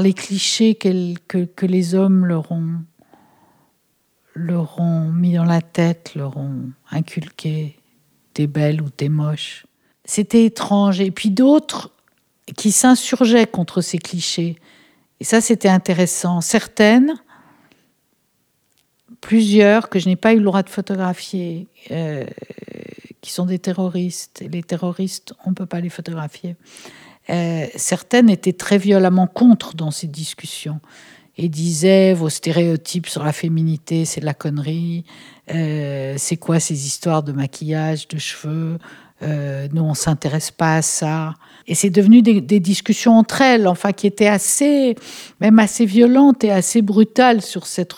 les 0.01 0.15
clichés 0.15 0.75
que 0.75 1.67
les 1.67 1.95
hommes 1.95 2.25
leur 2.25 2.51
ont 2.51 2.79
leur 4.35 4.81
ont 4.81 5.11
mis 5.11 5.35
dans 5.35 5.45
la 5.45 5.61
tête, 5.61 6.15
leur 6.15 6.37
ont 6.37 6.71
inculqué 6.91 7.77
t'es 8.35 8.47
belle 8.47 8.81
ou 8.83 8.91
t'es 8.91 9.09
moche. 9.09 9.67
C'était 10.05 10.45
étrange. 10.45 11.01
Et 11.01 11.11
puis 11.11 11.31
d'autres 11.31 11.91
qui 12.57 12.73
s'insurgeaient 12.73 13.47
contre 13.47 13.81
ces 13.81 13.99
clichés. 13.99 14.57
Et 15.21 15.25
ça, 15.25 15.41
c'était 15.41 15.69
intéressant. 15.69 16.41
Certaines, 16.41 17.15
plusieurs 19.21 19.89
que 19.89 19.99
je 19.99 20.09
n'ai 20.09 20.17
pas 20.17 20.33
eu 20.33 20.39
le 20.39 20.45
droit 20.45 20.63
de 20.63 20.71
photographier, 20.71 21.69
euh, 21.91 22.27
qui 23.21 23.31
sont 23.31 23.47
des 23.47 23.59
terroristes. 23.59 24.45
Les 24.51 24.63
terroristes, 24.63 25.35
on 25.45 25.51
ne 25.51 25.55
peut 25.55 25.67
pas 25.67 25.81
les 25.81 25.91
photographier. 25.91 26.57
Euh, 27.31 27.67
certaines 27.77 28.29
étaient 28.29 28.53
très 28.53 28.79
violemment 28.79 29.29
contre 29.29 29.75
dans 29.75 29.93
ces 29.93 30.09
discussions 30.09 30.81
et 31.39 31.49
disait 31.49 32.13
vos 32.15 32.29
stéréotypes 32.29 33.09
sur 33.09 33.25
la 33.25 33.33
féminité, 33.33 34.05
c'est 34.05 34.21
de 34.21 34.27
la 34.27 34.35
connerie. 34.35 35.05
Euh, 35.53 36.15
c'est 36.19 36.37
quoi 36.37 36.61
ces 36.61 36.87
histoires 36.87 37.23
de 37.23 37.33
maquillage, 37.33 38.09
de 38.09 38.19
cheveux 38.19 38.79
euh, 39.23 39.67
Nous, 39.73 39.83
on 39.83 39.95
s'intéresse 39.95 40.51
pas 40.51 40.77
à 40.77 40.83
ça. 40.83 41.35
Et 41.67 41.75
c'est 41.75 41.91
devenu 41.91 42.23
des, 42.23 42.61
discussions 42.61 43.17
entre 43.17 43.41
elles, 43.41 43.67
enfin, 43.67 43.93
qui 43.93 44.07
étaient 44.07 44.27
assez, 44.27 44.95
même 45.41 45.59
assez 45.59 45.87
violentes 45.87 46.45
et 46.45 46.51
assez 46.51 46.83
brutales 46.83 47.41
sur 47.41 47.67
cette 47.67 47.95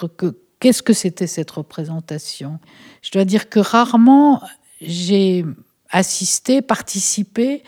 qu'est-ce 0.61 0.83
que 0.83 0.93
c'était 0.93 1.27
cette 1.27 1.51
représentation. 1.51 2.59
Je 3.03 3.11
dois 3.11 3.25
dire 3.25 3.49
que 3.49 3.59
rarement 3.59 4.43
j'ai 4.81 5.45
assisté, 5.91 6.63
participé 6.63 7.63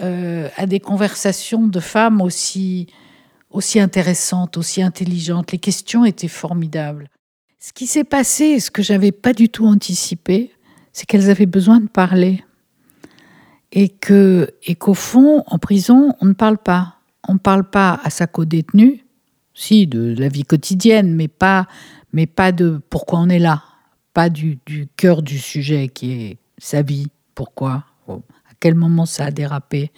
euh, 0.00 0.48
à 0.56 0.66
des 0.66 0.80
conversations 0.80 1.66
de 1.66 1.80
femmes 1.80 2.20
aussi 2.20 2.88
aussi 3.52 3.80
intéressante, 3.80 4.56
aussi 4.56 4.82
intelligente. 4.82 5.52
Les 5.52 5.58
questions 5.58 6.04
étaient 6.04 6.28
formidables. 6.28 7.08
Ce 7.58 7.72
qui 7.72 7.86
s'est 7.86 8.04
passé, 8.04 8.58
ce 8.58 8.70
que 8.70 8.82
j'avais 8.82 9.12
pas 9.12 9.32
du 9.32 9.48
tout 9.48 9.66
anticipé, 9.66 10.52
c'est 10.92 11.06
qu'elles 11.06 11.30
avaient 11.30 11.46
besoin 11.46 11.80
de 11.80 11.88
parler. 11.88 12.44
Et 13.70 13.88
qu'au 13.88 14.94
fond, 14.94 15.44
en 15.46 15.58
prison, 15.58 16.14
on 16.20 16.26
ne 16.26 16.34
parle 16.34 16.58
pas. 16.58 16.96
On 17.26 17.34
ne 17.34 17.38
parle 17.38 17.68
pas 17.70 18.00
à 18.02 18.10
sa 18.10 18.26
co-détenue, 18.26 19.06
si, 19.54 19.86
de 19.86 20.14
la 20.18 20.28
vie 20.28 20.42
quotidienne, 20.42 21.14
mais 21.14 21.28
pas, 21.28 21.68
mais 22.12 22.26
pas 22.26 22.52
de 22.52 22.80
pourquoi 22.90 23.20
on 23.20 23.28
est 23.28 23.38
là. 23.38 23.62
Pas 24.12 24.28
du, 24.28 24.58
du 24.66 24.88
cœur 24.96 25.22
du 25.22 25.38
sujet 25.38 25.88
qui 25.88 26.12
est 26.12 26.38
sa 26.58 26.82
vie, 26.82 27.06
pourquoi, 27.34 27.84
à 28.08 28.54
quel 28.60 28.74
moment 28.74 29.06
ça 29.06 29.26
a 29.26 29.30
dérapé. 29.30 29.90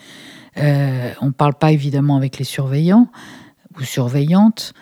Euh, 0.56 1.12
on 1.20 1.26
ne 1.26 1.32
parle 1.32 1.54
pas 1.54 1.72
évidemment 1.72 2.16
avec 2.16 2.38
les 2.38 2.44
surveillants, 2.44 3.08
ou 3.78 3.82
surveillantes. 3.82 4.72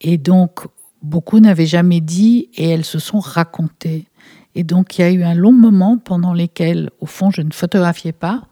Et 0.00 0.18
donc, 0.18 0.66
beaucoup 1.02 1.40
n'avaient 1.40 1.66
jamais 1.66 2.00
dit 2.00 2.48
et 2.54 2.68
elles 2.68 2.84
se 2.84 2.98
sont 2.98 3.20
racontées. 3.20 4.06
Et 4.54 4.64
donc, 4.64 4.98
il 4.98 5.02
y 5.02 5.04
a 5.04 5.10
eu 5.10 5.22
un 5.22 5.34
long 5.34 5.52
moment 5.52 5.98
pendant 5.98 6.34
lesquels, 6.34 6.90
au 7.00 7.06
fond, 7.06 7.30
je 7.30 7.42
ne 7.42 7.50
photographiais 7.52 8.12
pas 8.12 8.42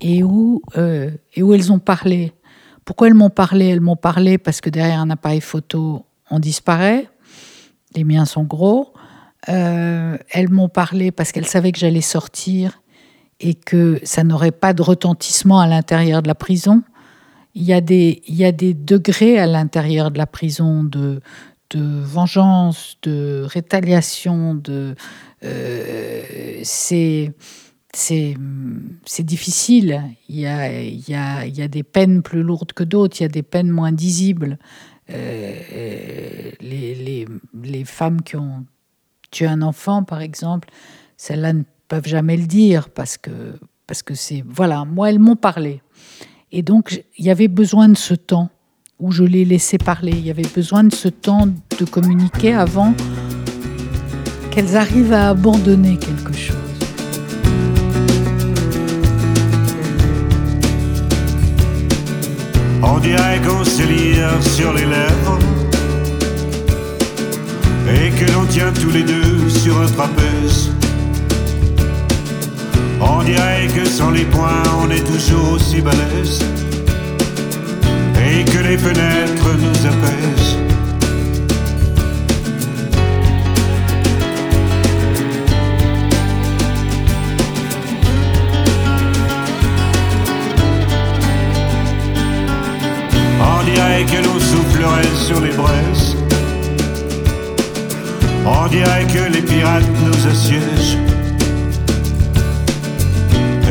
et 0.00 0.22
où, 0.22 0.62
euh, 0.76 1.10
et 1.34 1.42
où 1.42 1.54
elles 1.54 1.72
ont 1.72 1.78
parlé. 1.78 2.32
Pourquoi 2.84 3.08
elles 3.08 3.14
m'ont 3.14 3.30
parlé? 3.30 3.66
Elles 3.66 3.80
m'ont 3.80 3.96
parlé 3.96 4.38
parce 4.38 4.60
que 4.60 4.70
derrière 4.70 5.00
un 5.00 5.10
appareil 5.10 5.40
photo, 5.40 6.04
on 6.30 6.38
disparaît. 6.38 7.08
Les 7.94 8.04
miens 8.04 8.24
sont 8.24 8.44
gros. 8.44 8.92
Euh, 9.48 10.18
elles 10.30 10.50
m'ont 10.50 10.68
parlé 10.68 11.10
parce 11.12 11.32
qu'elles 11.32 11.46
savaient 11.46 11.72
que 11.72 11.78
j'allais 11.78 12.00
sortir 12.00 12.82
et 13.38 13.54
que 13.54 14.00
ça 14.02 14.22
n'aurait 14.22 14.50
pas 14.50 14.72
de 14.74 14.82
retentissement 14.82 15.60
à 15.60 15.66
l'intérieur 15.66 16.22
de 16.22 16.28
la 16.28 16.34
prison 16.34 16.82
il 17.54 17.62
y 17.62 17.72
a 17.72 17.80
des, 17.80 18.22
il 18.26 18.34
y 18.34 18.44
a 18.44 18.52
des 18.52 18.74
degrés 18.74 19.38
à 19.38 19.46
l'intérieur 19.46 20.10
de 20.10 20.18
la 20.18 20.26
prison 20.26 20.84
de, 20.84 21.20
de 21.70 22.00
vengeance, 22.02 22.96
de 23.02 23.44
rétaliation, 23.46 24.54
de 24.54 24.94
euh, 25.44 26.60
c'est 26.62 27.32
difficile. 29.20 30.02
Il 30.28 30.40
y, 30.40 30.46
a, 30.46 30.80
il, 30.80 31.08
y 31.08 31.14
a, 31.14 31.46
il 31.46 31.56
y 31.56 31.62
a 31.62 31.68
des 31.68 31.82
peines 31.82 32.22
plus 32.22 32.42
lourdes 32.42 32.72
que 32.72 32.84
d'autres, 32.84 33.20
il 33.20 33.22
y 33.22 33.26
a 33.26 33.28
des 33.28 33.42
peines 33.42 33.70
moins 33.70 33.92
dissibles. 33.92 34.58
Euh, 35.10 36.50
les, 36.60 36.94
les, 36.94 37.26
les, 37.64 37.84
femmes 37.84 38.22
qui 38.22 38.36
ont 38.36 38.64
tué 39.32 39.46
un 39.46 39.62
enfant, 39.62 40.04
par 40.04 40.20
exemple, 40.20 40.68
celles-là 41.16 41.52
ne 41.52 41.62
peuvent 41.88 42.06
jamais 42.06 42.36
le 42.36 42.46
dire 42.46 42.90
parce 42.90 43.18
que 43.18 43.58
parce 43.88 44.04
que 44.04 44.14
c'est 44.14 44.44
voilà, 44.46 44.84
moi 44.84 45.10
elles 45.10 45.18
m'ont 45.18 45.34
parlé. 45.34 45.82
Et 46.52 46.62
donc, 46.62 47.04
il 47.16 47.24
y 47.24 47.30
avait 47.30 47.48
besoin 47.48 47.88
de 47.88 47.96
ce 47.96 48.14
temps 48.14 48.50
où 48.98 49.12
je 49.12 49.22
les 49.22 49.44
laissais 49.44 49.78
parler. 49.78 50.10
Il 50.10 50.26
y 50.26 50.30
avait 50.30 50.48
besoin 50.54 50.82
de 50.82 50.92
ce 50.92 51.08
temps 51.08 51.46
de 51.46 51.84
communiquer 51.84 52.54
avant 52.54 52.92
qu'elles 54.50 54.76
arrivent 54.76 55.12
à 55.12 55.30
abandonner 55.30 55.96
quelque 55.96 56.36
chose. 56.36 56.56
On 62.82 62.98
dirait 62.98 63.40
qu'on 63.46 63.64
se 63.64 63.82
lire 63.84 64.42
sur 64.42 64.72
les 64.72 64.86
lèvres 64.86 65.38
et 67.94 68.10
que 68.10 68.32
l'on 68.32 68.44
tient 68.46 68.72
tous 68.72 68.90
les 68.90 69.04
deux 69.04 69.48
sur 69.48 69.80
un 69.80 69.86
trapèze. 69.86 70.72
On 73.00 73.22
dirait 73.22 73.66
que 73.74 73.88
sans 73.88 74.10
les 74.10 74.24
poings, 74.24 74.62
on 74.82 74.90
est 74.90 75.04
toujours 75.04 75.52
aussi 75.52 75.80
balèze. 75.80 76.44
Et 78.22 78.44
que 78.44 78.58
les 78.58 78.76
fenêtres 78.76 79.50
nous 79.58 79.86
apaisent. 79.86 80.58
On 93.40 93.64
dirait 93.64 94.04
que 94.04 94.26
l'on 94.26 94.38
soufflerait 94.38 95.16
sur 95.26 95.40
les 95.40 95.52
braises. 95.52 96.16
On 98.44 98.66
dirait 98.68 99.06
que 99.06 99.32
les 99.32 99.42
pirates 99.42 99.88
nous 100.04 100.26
assiègent 100.30 101.09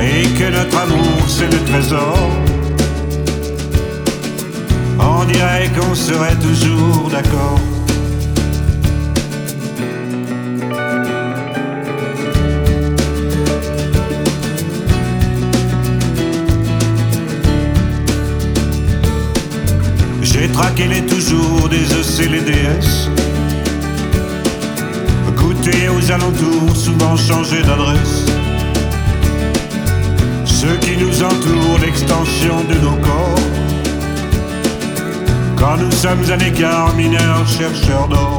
et 0.02 0.24
que 0.38 0.50
notre 0.52 0.78
amour 0.78 1.24
c'est 1.28 1.52
le 1.52 1.60
trésor. 1.66 2.18
On 5.00 5.26
dirait 5.26 5.70
qu'on 5.76 5.96
serait 5.96 6.36
toujours 6.36 7.10
d'accord. 7.10 7.60
J'ai 20.22 20.48
traqué 20.50 20.88
les 20.88 21.06
toujours 21.06 21.70
des 21.70 21.78
EC 21.78 22.30
les 22.30 22.42
DS. 22.42 23.10
Goûté 25.36 25.90
aux 25.90 26.12
alentours, 26.12 26.76
souvent 26.76 27.16
changé 27.16 27.62
d'adresse 27.62 28.26
ceux 30.60 30.76
qui 30.82 30.98
nous 30.98 31.24
entourent, 31.24 31.80
l'extension 31.82 32.56
de 32.70 32.76
nos 32.86 32.98
corps. 32.98 33.40
Quand 35.58 35.78
nous 35.78 35.92
sommes 35.92 36.30
à 36.30 36.36
l'écart, 36.36 36.94
mineurs, 36.96 37.48
chercheurs 37.48 38.10
d'or. 38.10 38.39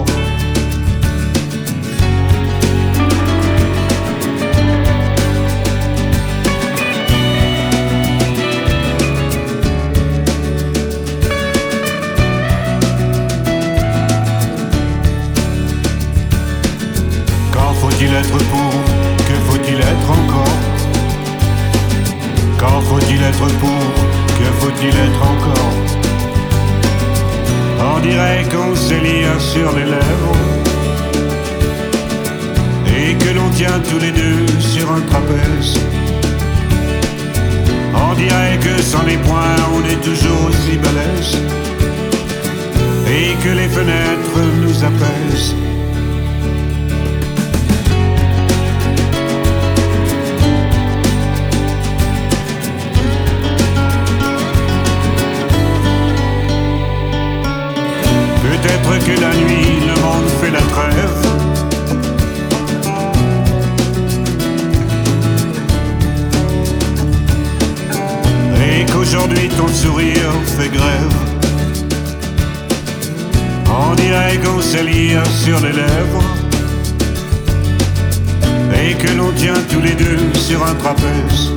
Et 78.90 78.94
que 78.94 79.16
l'on 79.16 79.30
tient 79.30 79.54
tous 79.70 79.80
les 79.80 79.94
deux 79.94 80.18
sur 80.34 80.66
un 80.66 80.74
trapèze. 80.74 81.52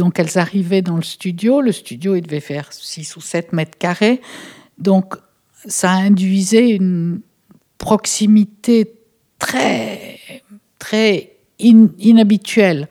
Donc 0.00 0.18
elles 0.18 0.38
arrivaient 0.38 0.80
dans 0.80 0.96
le 0.96 1.02
studio. 1.02 1.60
Le 1.60 1.72
studio, 1.72 2.16
il 2.16 2.22
devait 2.22 2.40
faire 2.40 2.72
6 2.72 3.16
ou 3.16 3.20
7 3.20 3.52
mètres 3.52 3.76
carrés. 3.78 4.22
Donc 4.78 5.14
ça 5.66 5.90
induisait 5.90 6.70
une 6.70 7.20
proximité 7.76 8.94
très, 9.38 10.18
très 10.78 11.32
in- 11.62 11.90
inhabituelle. 11.98 12.88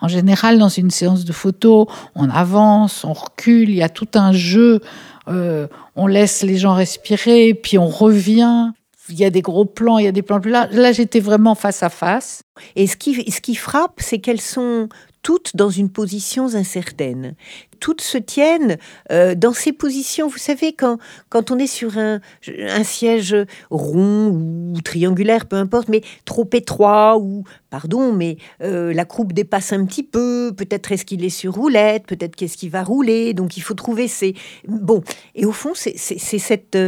En 0.00 0.06
général, 0.06 0.58
dans 0.58 0.68
une 0.68 0.90
séance 0.92 1.24
de 1.24 1.32
photo, 1.32 1.88
on 2.14 2.30
avance, 2.30 3.04
on 3.04 3.12
recule, 3.12 3.68
il 3.70 3.76
y 3.76 3.82
a 3.82 3.88
tout 3.88 4.08
un 4.14 4.32
jeu. 4.32 4.80
euh, 5.28 5.66
on 5.96 6.06
laisse 6.06 6.42
les 6.44 6.58
gens 6.58 6.74
respirer, 6.74 7.54
puis 7.54 7.76
on 7.78 7.88
revient. 7.88 8.70
Il 9.08 9.18
y 9.18 9.24
a 9.24 9.30
des 9.30 9.42
gros 9.42 9.64
plans, 9.64 9.98
il 9.98 10.04
y 10.04 10.08
a 10.08 10.12
des 10.12 10.22
plans 10.22 10.40
larges. 10.44 10.74
Là, 10.74 10.92
j'étais 10.92 11.20
vraiment 11.20 11.54
face 11.56 11.82
à 11.82 11.88
face. 11.88 12.42
Et 12.76 12.86
ce 12.86 12.96
qui, 12.96 13.30
ce 13.32 13.40
qui 13.40 13.56
frappe, 13.56 13.96
c'est 13.98 14.18
qu'elles 14.20 14.40
sont 14.40 14.88
toutes 15.22 15.56
dans 15.56 15.70
une 15.70 15.88
position 15.88 16.54
incertaine. 16.54 17.34
Toutes 17.80 18.00
se 18.00 18.18
tiennent 18.18 18.76
euh, 19.10 19.34
dans 19.34 19.52
ces 19.52 19.72
positions. 19.72 20.28
Vous 20.28 20.38
savez, 20.38 20.72
quand, 20.72 20.98
quand 21.30 21.50
on 21.50 21.58
est 21.58 21.66
sur 21.66 21.98
un, 21.98 22.20
un 22.48 22.84
siège 22.84 23.34
rond 23.70 24.28
ou 24.28 24.80
triangulaire, 24.82 25.46
peu 25.46 25.56
importe, 25.56 25.88
mais 25.88 26.02
trop 26.24 26.48
étroit 26.52 27.18
ou, 27.18 27.44
pardon, 27.70 28.12
mais 28.12 28.36
euh, 28.62 28.92
la 28.92 29.04
croupe 29.04 29.32
dépasse 29.32 29.72
un 29.72 29.84
petit 29.84 30.04
peu, 30.04 30.52
peut-être 30.56 30.92
est-ce 30.92 31.04
qu'il 31.04 31.24
est 31.24 31.30
sur 31.30 31.54
roulette, 31.54 32.06
peut-être 32.06 32.36
qu'est-ce 32.36 32.56
qu'il 32.56 32.70
va 32.70 32.84
rouler, 32.84 33.34
donc 33.34 33.56
il 33.56 33.62
faut 33.62 33.74
trouver 33.74 34.06
ces... 34.06 34.34
Bon, 34.68 35.02
et 35.34 35.44
au 35.44 35.52
fond, 35.52 35.72
c'est 35.74 35.96
cette... 35.96 36.78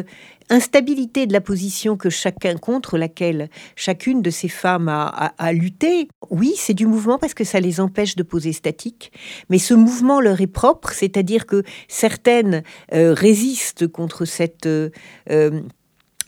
instabilité 0.51 1.27
de 1.27 1.33
la 1.33 1.41
position 1.41 1.97
que 1.97 2.11
chacun 2.11 2.57
contre 2.57 2.99
laquelle 2.99 3.49
chacune 3.77 4.23
de 4.23 4.31
ces 4.31 4.49
femmes 4.49 4.89
a, 4.89 5.53
lutté. 5.53 6.09
Oui, 6.31 6.55
c'est 6.57 6.75
du 6.75 6.87
mouvement 6.87 7.19
parce 7.19 7.35
que 7.35 7.45
ça 7.45 7.61
les 7.61 7.81
empêche 7.81 8.17
de 8.17 8.23
poser 8.23 8.53
statique, 8.53 9.13
mais 9.49 9.59
ce 9.59 9.75
mouvement 9.75 10.21
leur 10.21 10.41
est 10.41 10.47
propre, 10.47 10.93
c'est-à-dire 10.93 11.47
que 11.47 11.63
certaines 11.89 12.63
euh, 12.93 13.15
résistent 13.15 13.87
contre 13.87 14.25
cette 14.25 14.67
euh, 14.67 14.91
euh, 15.31 15.61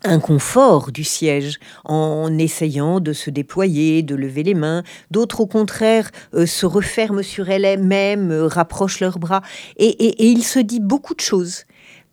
inconfort 0.04 0.92
du 0.92 1.04
siège 1.04 1.58
en 1.84 2.36
essayant 2.38 3.00
de 3.00 3.12
se 3.12 3.30
déployer, 3.30 4.02
de 4.02 4.14
lever 4.14 4.42
les 4.42 4.54
mains. 4.54 4.82
D'autres, 5.10 5.40
au 5.40 5.46
contraire, 5.46 6.10
euh, 6.34 6.46
se 6.46 6.66
referment 6.66 7.22
sur 7.22 7.48
elles-mêmes, 7.50 8.30
euh, 8.30 8.46
rapprochent 8.46 9.00
leurs 9.00 9.18
bras. 9.18 9.42
Et- 9.76 9.88
et 9.88 10.26
il 10.26 10.42
se 10.44 10.58
dit 10.58 10.80
beaucoup 10.80 11.14
de 11.14 11.20
choses. 11.20 11.64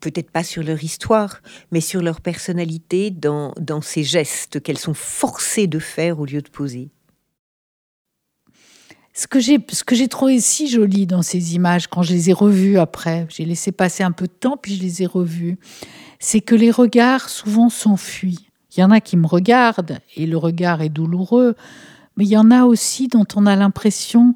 Peut-être 0.04 0.32
pas 0.32 0.44
sur 0.44 0.64
leur 0.64 0.84
histoire, 0.84 1.40
mais 1.72 1.80
sur 1.80 2.02
leur 2.02 2.20
personnalité 2.20 3.10
dans, 3.10 3.54
ces 3.82 4.04
gestes 4.04 4.62
qu'elles 4.62 4.78
sont 4.78 4.94
forcées 4.94 5.66
de 5.66 5.80
faire 5.80 6.20
au 6.20 6.26
lieu 6.26 6.42
de 6.42 6.50
poser. 6.50 6.90
Ce 9.14 9.28
que 9.28 9.40
j'ai, 9.40 9.66
ce 9.72 9.86
que 9.86 9.96
j'ai 9.96 10.10
trouvé 10.10 10.42
si 10.42 10.68
joli 10.68 11.08
dans 11.08 11.22
ces 11.22 11.56
images, 11.56 11.88
quand 11.88 12.04
je 12.04 12.12
les 12.12 12.30
ai 12.30 12.34
revues 12.34 12.78
après, 12.80 13.28
j'ai 13.30 13.46
laissé 13.46 13.72
passer 13.72 14.04
un 14.04 14.12
peu 14.12 14.28
de 14.28 14.34
temps, 14.34 14.58
puis 14.58 14.76
je 14.76 14.82
les 14.82 15.04
ai 15.04 15.06
revues, 15.06 15.58
c'est 16.20 16.42
que 16.42 16.56
les 16.56 16.72
regards 16.72 17.30
souvent 17.30 17.70
s'enfuient. 17.70 18.50
Il 18.76 18.82
y 18.82 18.84
en 18.84 18.92
a 18.92 19.00
qui 19.00 19.16
me 19.16 19.26
regardent 19.26 20.00
et 20.18 20.26
le 20.26 20.36
regard 20.36 20.82
est 20.82 20.90
douloureux, 20.90 21.56
mais 22.18 22.26
il 22.26 22.30
y 22.30 22.38
en 22.38 22.52
a 22.52 22.66
aussi 22.66 23.08
dont 23.08 23.28
on 23.38 23.46
a 23.46 23.56
l'impression 23.56 24.36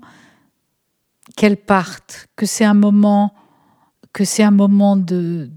qu'elles 1.36 1.58
partent, 1.58 2.30
que 2.38 2.45
c'est 2.45 2.63
un 2.63 2.73
moment, 2.73 3.34
que 4.17 4.25
c'est 4.25 4.41
un 4.41 4.49
moment 4.49 4.97
de, 4.97 5.51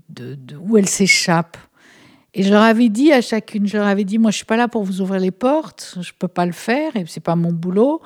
où 0.61 0.77
elles 0.77 0.87
s'échappent. 0.87 1.57
Et 2.35 2.43
je 2.43 2.51
leur 2.51 2.61
avais 2.61 2.91
dit 2.91 3.11
à 3.11 3.23
chacune, 3.23 3.67
je 3.67 3.79
leur 3.79 3.87
avais 3.87 4.05
dit, 4.05 4.19
moi 4.19 4.31
je 4.31 4.37
suis 4.37 4.45
pas 4.45 4.59
là 4.59 4.69
pour 4.69 4.85
vous 4.85 5.01
ouvrir 5.01 5.19
les 5.19 5.31
portes, 5.31 5.97
je 6.03 6.13
peux 6.17 6.29
pas 6.29 6.45
le 6.45 6.53
faire 6.53 6.95
et 6.95 7.07
c'est 7.07 7.23
pas 7.23 7.37
mon 7.37 7.53
boulot. 7.53 8.03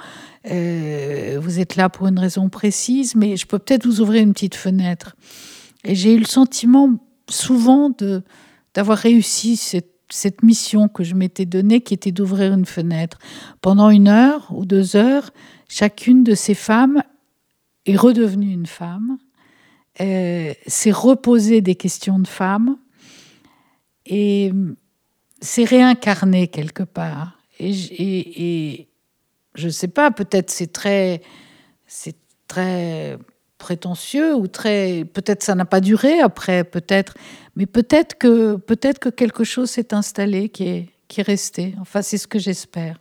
Euh, 0.49 1.38
vous 1.43 1.59
êtes 1.59 1.75
là 1.75 1.88
pour 1.88 2.07
une 2.07 2.21
raison 2.21 2.49
précise, 2.51 3.17
mais 3.17 3.37
je 3.37 3.47
peux 3.47 3.59
peut-être 3.59 3.85
vous 3.85 4.01
ouvrir 4.01 4.23
une 4.23 4.33
petite 4.33 4.55
fenêtre. 4.55 5.17
Et 5.83 5.97
j'ai 5.97 6.14
eu 6.14 6.21
le 6.21 6.25
sentiment 6.25 6.88
souvent 7.29 7.90
de 7.90 8.23
d'avoir 8.75 8.99
réussi 8.99 9.57
cette, 9.57 9.90
cette 10.09 10.45
mission 10.45 10.87
que 10.87 11.03
je 11.03 11.17
m'étais 11.17 11.47
donnée, 11.47 11.81
qui 11.81 11.95
était 11.95 12.12
d'ouvrir 12.12 12.53
une 12.53 12.64
fenêtre. 12.64 13.19
Pendant 13.61 13.90
une 13.90 14.07
heure 14.07 14.47
ou 14.55 14.67
deux 14.67 14.95
heures, 14.95 15.31
chacune 15.69 16.23
de 16.23 16.37
ces 16.37 16.55
femmes 16.55 17.03
est 17.87 17.97
redevenue 17.97 18.53
une 18.53 18.67
femme, 18.67 19.19
euh, 20.01 20.53
s'est 20.67 20.91
reposée 20.91 21.61
des 21.61 21.77
questions 21.77 22.19
de 22.19 22.27
femme 22.27 22.79
et 24.07 24.53
s'est 25.41 25.65
réincarnée 25.65 26.49
quelque 26.49 26.83
part. 26.83 27.39
Et, 27.61 28.89
je 29.55 29.67
ne 29.67 29.71
sais 29.71 29.89
pas, 29.89 30.11
peut-être 30.11 30.51
c'est 30.51 30.73
très, 30.73 31.23
c'est 31.87 32.17
très 32.49 33.17
prétentieux 33.59 34.35
ou 34.35 34.49
très, 34.49 35.05
peut-être 35.05 35.45
ça 35.45 35.55
n'a 35.55 35.65
pas 35.65 35.81
duré 35.81 36.19
après, 36.19 36.65
peut-être, 36.65 37.15
mais 37.55 37.67
peut-être 37.67 38.19
que, 38.19 38.57
peut-être 38.57 38.99
que 38.99 39.09
quelque 39.09 39.45
chose 39.45 39.71
s'est 39.71 39.95
installé 39.95 40.49
qui 40.49 40.65
est, 40.65 40.89
qui 41.07 41.21
est 41.21 41.25
resté. 41.25 41.75
Enfin, 41.81 42.03
c'est 42.03 42.19
ce 42.19 42.27
que 42.27 42.41
j'espère. 42.41 43.01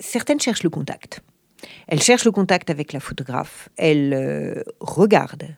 Certaines 0.00 0.40
cherchent 0.40 0.64
le 0.64 0.70
contact. 0.70 1.20
Elles 1.86 2.02
cherchent 2.02 2.24
le 2.24 2.32
contact 2.32 2.70
avec 2.70 2.92
la 2.92 3.00
photographe. 3.00 3.68
Elles 3.76 4.12
euh, 4.12 4.62
regardent 4.80 5.56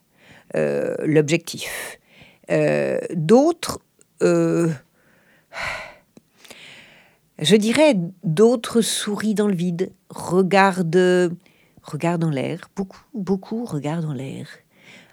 l'objectif. 0.55 1.98
Euh, 2.50 2.98
D'autres, 3.14 3.81
euh, 4.22 4.70
je 7.38 7.57
dirais, 7.57 7.96
d'autres 8.24 8.81
sourient 8.81 9.35
dans 9.35 9.48
le 9.48 9.55
vide, 9.55 9.92
regardent, 10.11 11.35
en 12.24 12.31
l'air. 12.31 12.70
Beaucoup, 12.76 13.05
beaucoup 13.14 13.64
regardent 13.64 14.07
en 14.07 14.12
l'air. 14.12 14.48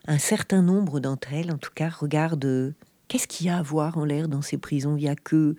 Un 0.07 0.17
certain 0.17 0.61
nombre 0.61 0.99
d'entre 0.99 1.33
elles, 1.33 1.51
en 1.51 1.57
tout 1.57 1.71
cas, 1.73 1.89
regardent 1.89 2.73
Qu'est-ce 3.07 3.27
qu'il 3.27 3.47
y 3.47 3.49
a 3.49 3.57
à 3.57 3.63
voir 3.63 3.97
en 3.97 4.05
l'air 4.05 4.27
dans 4.27 4.43
ces 4.43 4.59
prisons? 4.59 4.95
Il 4.95 5.01
y 5.01 5.07
a 5.07 5.15
que, 5.15 5.55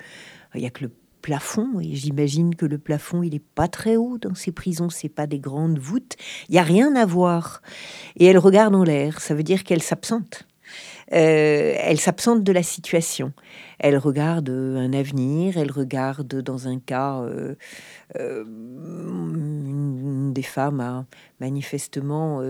il 0.55 0.61
y 0.61 0.67
a 0.67 0.71
que 0.71 0.85
le 0.85 0.93
plafond 1.21 1.81
et 1.81 1.95
j'imagine 1.95 2.55
que 2.55 2.67
le 2.67 2.79
plafond 2.79 3.23
il 3.23 3.35
est 3.35 3.45
pas 3.55 3.69
très 3.69 3.97
haut 3.97 4.19
dans 4.19 4.35
ces 4.35 4.53
prisons 4.53 4.91
c'est 4.91 5.09
pas 5.09 5.27
des 5.27 5.39
grandes 5.39 5.79
voûtes 5.79 6.17
il 6.49 6.55
y 6.55 6.59
a 6.59 6.63
rien 6.63 6.95
à 6.97 7.05
voir 7.07 7.63
et 8.17 8.27
elle 8.27 8.39
regarde 8.39 8.75
en 8.75 8.85
l'air 8.85 9.21
ça 9.21 9.35
veut 9.35 9.43
dire 9.43 9.65
qu'elle 9.65 9.83
s'absente 9.83 10.47
euh, 11.13 11.75
elle 11.77 11.99
s'absente 11.99 12.45
de 12.45 12.53
la 12.53 12.63
situation. 12.63 13.33
Elle 13.79 13.99
regarde 13.99 14.49
euh, 14.49 14.77
un 14.77 14.93
avenir, 14.93 15.59
elle 15.59 15.73
regarde 15.73 16.41
dans 16.43 16.69
un 16.69 16.79
cas, 16.79 17.21
euh, 17.23 17.57
une 18.17 19.90
des 20.31 20.43
femmes 20.43 21.05
manifestement 21.41 22.43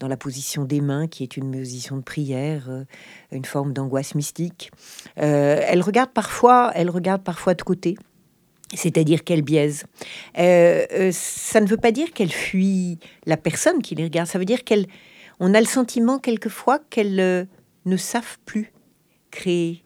dans 0.00 0.08
la 0.08 0.16
position 0.16 0.64
des 0.64 0.80
mains, 0.80 1.06
qui 1.06 1.22
est 1.22 1.36
une 1.36 1.52
position 1.52 1.96
de 1.96 2.02
prière, 2.02 2.68
une 3.32 3.44
forme 3.44 3.72
d'angoisse 3.72 4.14
mystique. 4.14 4.70
elle 5.16 5.82
regarde 5.82 6.10
parfois, 6.10 6.72
elle 6.74 6.90
regarde 6.90 7.22
parfois 7.22 7.54
de 7.54 7.62
côté. 7.62 7.96
C'est-à-dire 8.74 9.22
qu'elle 9.24 9.42
biaise. 9.42 9.84
ça 10.34 10.40
ne 11.60 11.66
veut 11.66 11.76
pas 11.76 11.92
dire 11.92 12.12
qu'elle 12.12 12.32
fuit 12.32 12.98
la 13.24 13.36
personne 13.36 13.82
qui 13.82 13.94
les 13.94 14.04
regarde. 14.04 14.28
Ça 14.28 14.38
veut 14.38 14.44
dire 14.44 14.64
qu'elle, 14.64 14.86
on 15.40 15.54
a 15.54 15.60
le 15.60 15.66
sentiment 15.66 16.18
quelquefois 16.18 16.80
qu'elle 16.90 17.48
ne 17.84 17.96
savent 17.96 18.38
plus 18.44 18.72
créer 19.30 19.82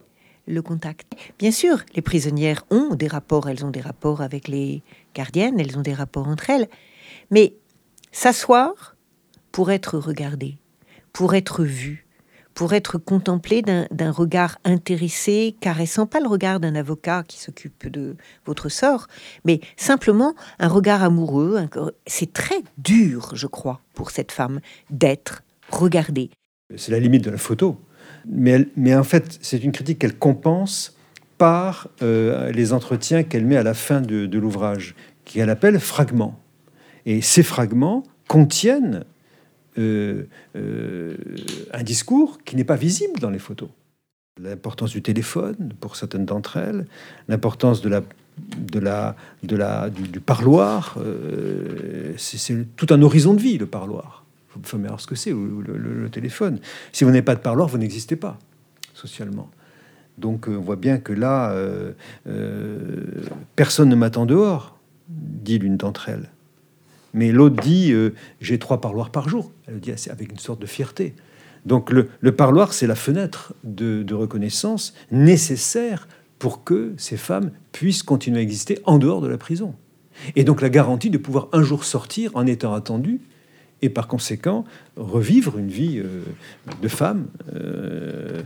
le 0.47 0.63
contact. 0.63 1.13
Bien 1.39 1.53
sûr, 1.53 1.83
les 1.95 2.03
prisonnières 2.03 2.65
ont 2.71 2.95
des 2.95 3.07
rapports, 3.07 3.49
elles 3.49 3.65
ont 3.65 3.71
des 3.71 3.81
rapports 3.81 4.21
avec 4.21 4.49
les 4.49 4.83
gardiennes, 5.15 5.61
elles 5.61 5.79
ont 5.79 5.83
des 5.83 5.95
rapports 5.95 6.29
entre 6.29 6.51
elles, 6.51 6.69
mais 7.31 7.55
s'asseoir 8.13 8.97
pour 9.53 9.71
être 9.71 9.99
regardé, 9.99 10.59
pour 11.13 11.35
être 11.35 11.65
vu, 11.65 12.07
pour 12.55 12.73
être 12.75 12.99
contemplé 12.99 13.63
d'un 13.63 14.11
regard 14.11 14.59
intéressé, 14.65 15.57
caressant, 15.61 16.07
pas 16.07 16.21
le 16.21 16.29
regard 16.29 16.61
d'un 16.61 16.75
avocat 16.75 17.25
qui 17.27 17.39
s'occupe 17.39 17.89
de 17.89 18.17
votre 18.45 18.69
sort, 18.69 19.07
mais 19.45 19.61
simplement 19.77 20.35
un 20.59 20.69
regard 20.69 21.03
amoureux. 21.03 21.69
C'est 22.07 22.33
très 22.33 22.63
dur, 22.77 23.31
je 23.35 23.47
crois, 23.47 23.81
pour 23.95 24.11
cette 24.11 24.33
femme 24.33 24.61
d'être 24.91 25.43
regardée. 25.71 26.31
C'est 26.77 26.93
la 26.93 27.01
limite 27.01 27.25
de 27.25 27.31
la 27.31 27.39
photo. 27.39 27.81
Mais, 28.27 28.67
en 28.95 29.05
fait, 29.05 29.39
c'est 29.41 29.65
une 29.65 29.73
critique 29.73 29.99
qu'elle 29.99 30.19
compense 30.19 30.97
par 31.39 31.89
euh, 32.03 32.53
les 32.53 32.75
entretiens 32.75 33.23
qu'elle 33.23 33.47
met 33.47 33.57
à 33.57 33.63
la 33.63 33.73
fin 33.73 34.03
de, 34.03 34.27
de 34.27 34.39
l'ouvrage, 34.39 34.95
qu'elle 35.25 35.49
appelle 35.49 35.81
fragments. 35.81 36.39
Et 37.07 37.23
ces 37.23 37.43
fragments 37.43 38.05
contiennent 38.29 39.05
euh, 39.79 40.25
euh, 40.57 41.17
un 41.73 41.83
discours 41.83 42.39
qui 42.45 42.57
n'est 42.57 42.65
pas 42.65 42.77
visible 42.77 43.19
dans 43.19 43.31
les 43.31 43.39
photos. 43.39 43.69
L'importance 44.41 44.91
du 44.91 45.03
téléphone 45.03 45.73
pour 45.81 45.97
certaines 45.97 46.25
d'entre 46.25 46.57
elles, 46.57 46.87
l'importance 47.29 47.83
du, 47.83 47.91
parloir, 50.25 50.99
c'est 52.17 52.77
tout 52.77 52.87
un 52.91 53.03
horizon 53.03 53.35
de 53.35 53.41
vie, 53.41 53.59
le 53.59 53.67
parloir 53.67 54.21
il 54.57 54.67
faut 54.67 54.77
savoir 54.77 55.01
ce 55.01 55.07
que 55.07 55.15
c'est, 55.15 55.31
le, 55.31 56.09
téléphone. 56.11 56.59
Si 56.93 57.05
vous 57.05 57.11
n'avez 57.11 57.23
pas 57.23 57.35
de 57.35 57.41
parloir, 57.41 57.69
vous 57.69 57.79
n'existez 57.79 58.17
pas 58.17 58.39
socialement. 58.95 59.49
Donc 60.19 60.49
euh, 60.49 60.57
on 60.57 60.61
voit 60.61 60.77
bien 60.77 60.99
que 60.99 61.13
là, 61.13 61.53
euh, 61.53 61.93
euh, 62.27 63.05
personne 63.57 63.89
ne 63.89 63.95
m'attend 63.95 64.27
dehors, 64.27 64.77
dit 65.09 65.59
l'une 65.59 65.77
d'entre 65.77 66.09
elles. 66.09 66.31
Mais 67.15 67.33
l'autre 67.33 67.57
dit, 67.63 67.93
j'ai 68.41 68.59
trois 68.59 68.81
parloirs 68.81 69.11
par 69.11 69.29
jour. 69.29 69.53
Elle 69.67 69.75
le 69.75 69.81
dit 69.81 69.93
avec 70.11 70.31
une 70.31 70.39
sorte 70.39 70.61
de 70.61 70.67
fierté. 70.67 71.15
Donc 71.67 71.91
le, 71.91 72.33
parloir, 72.33 72.73
c'est 72.73 72.87
la 72.87 72.95
fenêtre 72.95 73.55
de, 73.65 74.15
reconnaissance 74.15 74.95
nécessaire 75.11 76.09
pour 76.39 76.65
que 76.65 76.95
ces 76.97 77.17
femmes 77.17 77.51
puissent 77.73 78.03
continuer 78.03 78.39
à 78.39 78.43
exister 78.43 78.79
en 78.85 78.99
dehors 78.99 79.21
de 79.21 79.29
la 79.29 79.39
prison. 79.39 79.75
Et 80.37 80.45
donc 80.45 80.61
la 80.61 80.71
garantie 80.71 81.11
de 81.11 81.19
pouvoir 81.19 81.49
un 81.53 81.63
jour 81.63 81.85
sortir 81.85 82.31
en 82.35 82.47
étant 82.47 82.75
attendu 82.75 83.21
et 83.83 83.89
par 83.89 84.09
conséquent 84.09 84.65
revivre 84.97 85.59
une 85.59 85.69
vie 85.69 85.99
euh, 85.99 86.23
de 86.83 86.89
femme, 86.89 87.29
euh, 87.55 88.43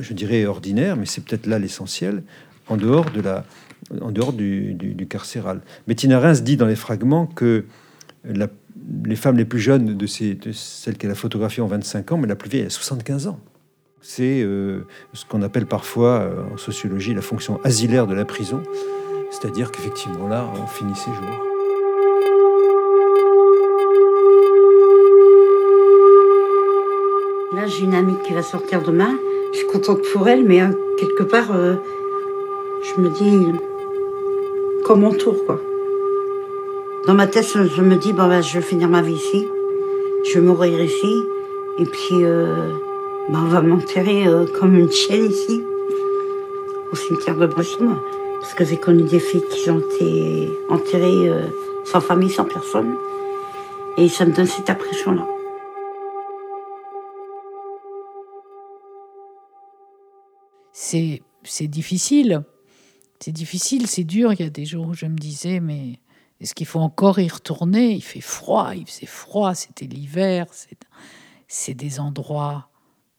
je 0.00 0.14
dirais 0.14 0.46
ordinaire, 0.46 0.96
mais 0.96 1.04
c'est 1.04 1.22
peut-être 1.22 1.46
là 1.46 1.58
l'essentiel, 1.58 2.22
en 2.68 2.78
dehors, 2.78 3.10
de 3.10 3.20
la, 3.20 3.44
en 4.00 4.10
dehors 4.10 4.32
du, 4.32 5.06
carcéral. 5.10 5.60
Bettina 5.86 6.18
Reims 6.18 6.42
dit 6.42 6.56
dans 6.56 6.66
les 6.66 6.76
fragments 6.76 7.26
que 7.26 7.66
les 8.24 9.16
femmes 9.16 9.36
les 9.36 9.44
plus 9.44 9.58
jeunes 9.58 9.96
de, 9.96 10.06
ces, 10.06 10.38
celles 10.52 10.96
qu'elle 10.96 11.10
a 11.10 11.14
photographiées 11.14 11.62
ont 11.62 11.68
25 11.68 12.12
ans, 12.12 12.16
mais 12.18 12.28
la 12.28 12.36
plus 12.36 12.50
vieille 12.50 12.66
a 12.66 12.70
75 12.70 13.26
ans. 13.26 13.40
C'est 14.00 14.42
euh, 14.42 14.86
ce 15.12 15.24
qu'on 15.24 15.42
appelle 15.42 15.66
parfois 15.66 16.28
en 16.52 16.56
sociologie 16.56 17.14
la 17.14 17.22
fonction 17.22 17.60
asilaire 17.62 18.06
de 18.06 18.14
la 18.14 18.24
prison, 18.24 18.62
c'est-à-dire 19.30 19.70
qu'effectivement 19.70 20.28
là, 20.28 20.48
on 20.60 20.66
finit 20.66 20.96
ses 20.96 21.10
jours. 21.10 21.52
Là, 27.54 27.66
j'ai 27.66 27.84
une 27.84 27.94
amie 27.94 28.16
qui 28.26 28.32
va 28.32 28.42
sortir 28.42 28.82
demain. 28.82 29.14
Je 29.52 29.58
suis 29.58 29.66
contente 29.66 30.00
pour 30.12 30.26
elle, 30.26 30.42
mais 30.42 30.62
euh, 30.62 30.68
quelque 30.96 31.22
part, 31.22 31.52
euh, 31.52 31.74
je 32.82 33.00
me 33.00 33.10
dis 33.10 33.58
comme 34.86 35.02
mon 35.02 35.12
tour, 35.12 35.36
quoi. 35.44 35.60
Dans 37.06 37.14
ma 37.14 37.26
tête, 37.26 37.46
je 37.46 37.82
me 37.82 37.96
dis, 37.96 38.12
bah, 38.12 38.40
je 38.40 38.58
vais 38.58 38.64
finir 38.64 38.88
ma 38.88 39.02
vie 39.02 39.14
ici. 39.14 39.48
Je 40.24 40.38
vais 40.38 40.46
mourir 40.46 40.80
ici. 40.80 41.24
Et 41.78 41.84
puis, 41.84 42.22
euh, 42.22 42.72
bah, 43.28 43.40
on 43.42 43.48
va 43.48 43.60
m'enterrer 43.60 44.24
comme 44.58 44.76
une 44.76 44.90
chienne 44.90 45.30
ici, 45.30 45.62
au 46.92 46.96
cimetière 46.96 47.36
de 47.36 47.46
Bresson. 47.46 47.96
Parce 48.40 48.54
que 48.54 48.64
j'ai 48.64 48.76
connu 48.76 49.02
des 49.02 49.20
filles 49.20 49.44
qui 49.50 49.70
ont 49.70 49.80
été 49.80 50.48
enterrées 50.68 51.30
sans 51.84 52.00
famille, 52.00 52.30
sans 52.30 52.44
personne. 52.44 52.94
Et 53.96 54.08
ça 54.08 54.24
me 54.24 54.32
donne 54.32 54.46
cette 54.46 54.70
impression-là. 54.70 55.26
c'est 61.44 61.68
difficile. 61.68 62.42
C'est 63.20 63.32
difficile, 63.32 63.86
c'est 63.86 64.04
dur. 64.04 64.32
Il 64.32 64.40
y 64.40 64.46
a 64.46 64.50
des 64.50 64.64
jours 64.64 64.88
où 64.88 64.94
je 64.94 65.06
me 65.06 65.16
disais, 65.16 65.60
mais 65.60 66.00
est-ce 66.42 66.54
qu'il 66.54 66.66
faut 66.66 66.80
encore 66.80 67.20
y 67.20 67.28
retourner? 67.28 67.92
Il 67.92 68.02
fait 68.02 68.20
froid, 68.20 68.72
il 68.74 68.84
faisait 68.84 69.06
froid, 69.06 69.54
c'était 69.54 69.86
l'hiver. 69.86 70.46
C'est 71.46 71.74
des 71.74 72.00
endroits 72.00 72.68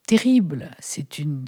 terribles. 0.05 0.69
C'est 0.79 1.19
une, 1.19 1.45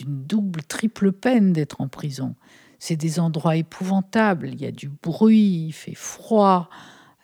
une 0.00 0.24
double, 0.24 0.62
triple 0.62 1.12
peine 1.12 1.52
d'être 1.52 1.82
en 1.82 1.88
prison. 1.88 2.34
C'est 2.78 2.96
des 2.96 3.20
endroits 3.20 3.56
épouvantables. 3.56 4.48
Il 4.48 4.60
y 4.62 4.64
a 4.64 4.72
du 4.72 4.88
bruit, 4.88 5.66
il 5.66 5.72
fait 5.72 5.94
froid. 5.94 6.70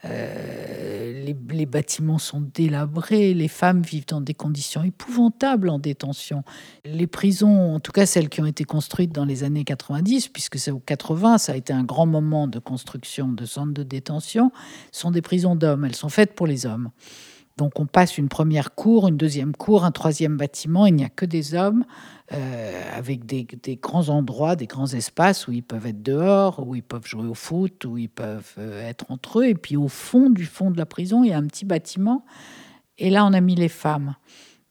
Euh, 0.06 1.24
les, 1.50 1.66
bâtiments 1.66 2.18
sont 2.18 2.42
délabrés, 2.54 3.32
les 3.32 3.48
femmes 3.48 3.82
vivent 3.82 4.06
dans 4.06 4.20
des 4.20 4.34
conditions 4.34 4.82
épouvantables 4.82 5.68
en 5.70 5.78
détention. 5.78 6.42
Les 6.84 7.06
prisons, 7.06 7.74
en 7.74 7.80
tout 7.80 7.92
cas 7.92 8.06
celles 8.06 8.28
qui 8.28 8.40
ont 8.40 8.46
été 8.46 8.64
construites 8.64 9.12
dans 9.12 9.24
les 9.24 9.44
années 9.44 9.64
90, 9.64 10.28
puisque 10.28 10.58
c'est 10.58 10.70
au 10.70 10.78
80, 10.78 11.38
ça 11.38 11.52
a 11.52 11.56
été 11.56 11.72
un 11.72 11.84
grand 11.84 12.06
moment 12.06 12.46
de 12.46 12.58
construction 12.58 13.28
de 13.28 13.46
centres 13.46 13.72
de 13.72 13.82
détention, 13.82 14.52
sont 14.92 15.10
des 15.10 15.22
prisons 15.22 15.56
d'hommes. 15.56 15.84
Elles 15.84 15.96
sont 15.96 16.10
faites 16.10 16.34
pour 16.34 16.46
les 16.46 16.66
hommes. 16.66 16.90
Donc 17.56 17.78
on 17.78 17.86
passe 17.86 18.18
une 18.18 18.28
première 18.28 18.74
cour, 18.74 19.06
une 19.06 19.16
deuxième 19.16 19.54
cour, 19.54 19.84
un 19.84 19.92
troisième 19.92 20.36
bâtiment, 20.36 20.86
il 20.86 20.94
n'y 20.94 21.04
a 21.04 21.08
que 21.08 21.24
des 21.24 21.54
hommes, 21.54 21.84
euh, 22.32 22.82
avec 22.96 23.26
des, 23.26 23.46
grands 23.76 24.08
endroits, 24.08 24.56
des 24.56 24.66
grands 24.66 24.92
espaces 24.92 25.46
où 25.46 25.52
ils 25.52 25.62
peuvent 25.62 25.86
être 25.86 26.02
dehors, 26.02 26.66
où 26.66 26.74
ils 26.74 26.82
peuvent 26.82 27.06
jouer 27.06 27.28
au 27.28 27.34
foot, 27.34 27.84
où 27.84 27.96
ils 27.96 28.08
peuvent 28.08 28.54
euh, 28.58 28.88
être 28.88 29.10
entre 29.10 29.40
eux. 29.40 29.46
Et 29.46 29.54
puis 29.54 29.76
au 29.76 29.88
fond 29.88 30.30
du 30.30 30.46
fond 30.46 30.72
de 30.72 30.78
la 30.78 30.86
prison, 30.86 31.22
il 31.22 31.30
y 31.30 31.32
a 31.32 31.38
un 31.38 31.46
petit 31.46 31.64
bâtiment. 31.64 32.24
Et 32.98 33.10
là, 33.10 33.24
on 33.24 33.32
a 33.32 33.40
mis 33.40 33.54
les 33.54 33.68
femmes. 33.68 34.16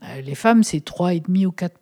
Euh, 0.04 0.22
les 0.22 0.36
femmes, 0.36 0.63
c'est 0.63 0.86
3,5 0.86 1.46
ou 1.46 1.52
4 1.52 1.78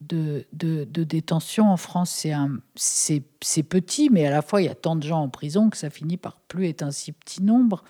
de, 0.00 0.46
de, 0.52 1.04
détention 1.04 1.70
en 1.70 1.76
France, 1.76 2.26
c'est 2.74 3.62
petit, 3.62 4.10
mais 4.10 4.26
à 4.26 4.30
la 4.30 4.42
fois 4.42 4.60
il 4.60 4.66
y 4.66 4.68
a 4.68 4.74
tant 4.74 4.96
de 4.96 5.02
gens 5.02 5.22
en 5.22 5.28
prison 5.28 5.70
que 5.70 5.76
ça 5.76 5.90
finit 5.90 6.16
par 6.16 6.38
plus 6.48 6.68
être 6.68 6.82
un 6.82 6.90
si 6.90 7.12
petit 7.12 7.42
nombre. 7.42 7.82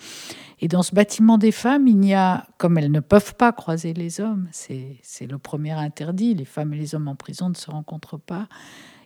Et 0.61 0.67
dans 0.67 0.83
ce 0.83 0.95
bâtiment 0.95 1.37
des 1.37 1.51
femmes, 1.51 1.87
il 1.87 1.97
n'y 1.97 2.13
a, 2.13 2.47
comme 2.57 2.77
elles 2.77 2.91
ne 2.91 3.01
peuvent 3.01 3.35
pas 3.35 3.51
croiser 3.51 3.93
les 3.93 4.21
hommes, 4.21 4.47
c'est 4.51 5.01
le 5.21 5.37
premier 5.37 5.73
interdit, 5.73 6.33
les 6.33 6.45
femmes 6.45 6.73
et 6.73 6.77
les 6.77 6.95
hommes 6.95 7.07
en 7.07 7.15
prison 7.15 7.49
ne 7.49 7.55
se 7.55 7.69
rencontrent 7.69 8.19
pas, 8.19 8.47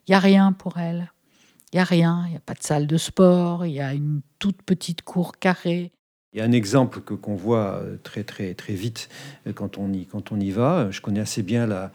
il 0.07 0.11
n'y 0.11 0.15
a 0.15 0.19
rien 0.19 0.53
pour 0.53 0.77
elles. 0.77 1.11
Il 1.73 1.77
n'y 1.77 1.81
a 1.81 1.85
rien, 1.85 2.23
il 2.27 2.31
n'y 2.31 2.37
a 2.37 2.41
pas 2.41 2.53
de 2.53 2.63
salle 2.63 2.85
de 2.85 2.97
sport, 2.97 3.65
il 3.65 3.71
y 3.71 3.79
a 3.79 3.93
une 3.93 4.21
toute 4.39 4.61
petite 4.61 5.03
cour 5.03 5.37
carrée. 5.37 5.93
Il 6.33 6.39
y 6.39 6.41
a 6.41 6.45
un 6.45 6.51
exemple 6.51 7.01
que 7.01 7.13
qu'on 7.13 7.35
voit 7.35 7.81
très 8.03 8.23
très 8.23 8.53
très 8.53 8.73
vite 8.73 9.09
quand 9.53 9.77
on 9.77 9.91
y 9.91 10.05
quand 10.05 10.31
on 10.31 10.39
y 10.39 10.49
va. 10.51 10.89
Je 10.91 11.01
connais 11.01 11.19
assez 11.19 11.43
bien 11.43 11.67
la, 11.67 11.91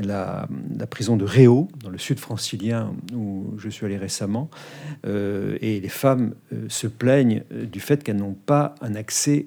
la, 0.00 0.48
prison 0.90 1.16
de 1.16 1.24
Réau, 1.24 1.68
dans 1.82 1.88
le 1.88 1.98
sud 1.98 2.18
francilien, 2.18 2.92
où 3.14 3.54
je 3.58 3.68
suis 3.68 3.86
allé 3.86 3.96
récemment. 3.96 4.50
Euh, 5.06 5.56
et 5.60 5.80
les 5.80 5.88
femmes 5.88 6.34
euh, 6.52 6.66
se 6.68 6.86
plaignent 6.86 7.42
euh, 7.52 7.64
du 7.64 7.80
fait 7.80 8.02
qu'elles 8.02 8.16
n'ont 8.16 8.34
pas 8.34 8.74
un 8.80 8.94
accès 8.94 9.46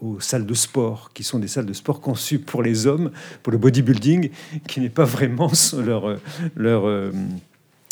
aux 0.00 0.20
salles 0.20 0.46
de 0.46 0.54
sport, 0.54 1.12
qui 1.14 1.22
sont 1.22 1.38
des 1.38 1.48
salles 1.48 1.66
de 1.66 1.72
sport 1.72 2.00
conçues 2.00 2.38
pour 2.38 2.62
les 2.62 2.86
hommes, 2.86 3.10
pour 3.42 3.52
le 3.52 3.58
bodybuilding, 3.58 4.30
qui 4.66 4.80
n'est 4.80 4.90
pas 4.90 5.04
vraiment 5.04 5.50
leur, 5.84 6.18
leur, 6.54 7.12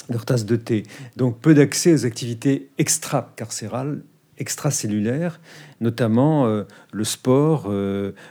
leur 0.08 0.24
tasse 0.24 0.44
de 0.44 0.56
thé. 0.56 0.84
Donc 1.16 1.40
peu 1.40 1.54
d'accès 1.54 1.92
aux 1.94 2.06
activités 2.06 2.68
extra-carcérales 2.78 4.02
extracellulaires, 4.38 5.40
notamment 5.80 6.64
le 6.92 7.04
sport, 7.04 7.70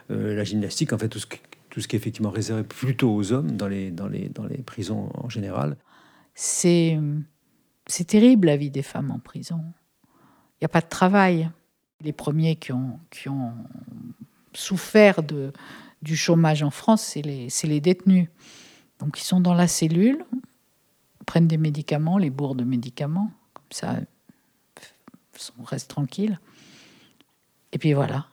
la 0.10 0.44
gymnastique, 0.44 0.94
en 0.94 0.98
fait 0.98 1.10
tout 1.10 1.20
ce 1.20 1.28
tout 1.72 1.80
ce 1.80 1.88
qui 1.88 1.96
est 1.96 2.00
effectivement 2.00 2.30
réservé 2.30 2.64
plutôt 2.64 3.16
aux 3.16 3.32
hommes 3.32 3.54
dans 3.54 3.68
les, 3.68 3.92
dans 3.92 4.08
les, 4.08 4.28
dans 4.30 4.44
les 4.44 4.58
prisons 4.58 5.10
en 5.16 5.30
général. 5.30 5.78
C'est, 6.36 7.00
c'est 7.88 8.04
terrible 8.04 8.48
la 8.48 8.58
vie 8.58 8.70
des 8.70 8.84
femmes 8.84 9.10
en 9.10 9.20
prison. 9.20 9.64
Il 10.06 10.64
n'y 10.64 10.66
a 10.66 10.70
pas 10.70 10.82
de 10.82 10.90
travail. 10.90 11.50
Les 12.02 12.12
premiers 12.12 12.58
qui 12.58 12.74
ont, 12.74 13.00
qui 13.10 13.30
ont 13.30 13.54
souffert 14.54 15.24
de, 15.24 15.54
du 16.02 16.18
chômage 16.18 16.62
en 16.62 16.72
France, 16.72 17.04
c'est 17.04 17.22
les, 17.22 17.50
c'est 17.50 17.68
les 17.68 17.80
détenus. 17.80 18.28
Donc 19.00 19.20
ils 19.20 19.24
sont 19.24 19.40
dans 19.40 19.54
la 19.54 19.70
cellule, 19.70 20.26
prennent 21.26 21.48
des 21.48 21.58
médicaments, 21.58 22.18
les 22.18 22.30
bourres 22.30 22.56
de 22.56 22.66
médicaments, 22.66 23.32
comme 23.54 23.64
ça, 23.72 23.96
on 25.58 25.64
reste 25.64 25.90
tranquille. 25.90 26.38
Et 27.72 27.78
puis 27.78 27.94
voilà. 27.94 28.28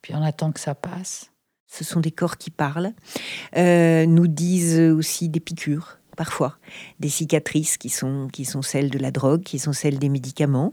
Puis 0.00 0.14
on 0.14 0.22
attend 0.22 0.52
que 0.52 0.60
ça 0.60 0.74
passe. 0.74 1.30
Ce 1.68 1.84
sont 1.84 2.00
des 2.00 2.10
corps 2.10 2.38
qui 2.38 2.50
parlent, 2.50 2.92
euh, 3.56 4.06
nous 4.06 4.28
disent 4.28 4.80
aussi 4.80 5.28
des 5.28 5.40
piqûres 5.40 5.98
parfois, 6.16 6.56
des 6.98 7.10
cicatrices 7.10 7.76
qui 7.76 7.90
sont, 7.90 8.30
celles 8.62 8.88
de 8.88 8.98
la 8.98 9.10
drogue, 9.10 9.42
qui 9.42 9.58
sont 9.58 9.74
celles 9.74 9.98
des 9.98 10.08
médicaments. 10.08 10.72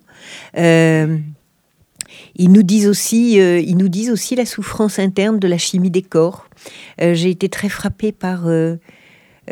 Euh, 0.58 1.18
ils 2.36 2.52
nous 2.52 2.64
disent 2.64 2.88
aussi, 2.88 3.42
euh, 3.42 3.60
ils 3.60 3.76
nous 3.76 3.90
disent 3.90 4.10
aussi 4.10 4.36
la 4.36 4.46
souffrance 4.46 5.00
interne 5.00 5.40
de 5.40 5.48
la 5.50 5.58
chimie 5.58 5.92
des 5.92 6.02
corps. 6.02 6.48
J'ai 6.98 7.30
été 7.30 7.50
très 7.50 7.68
frappée 7.68 8.14
par 8.14 8.46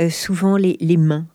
souvent 0.10 0.56
les, 0.56 0.98
mains, 0.98 1.26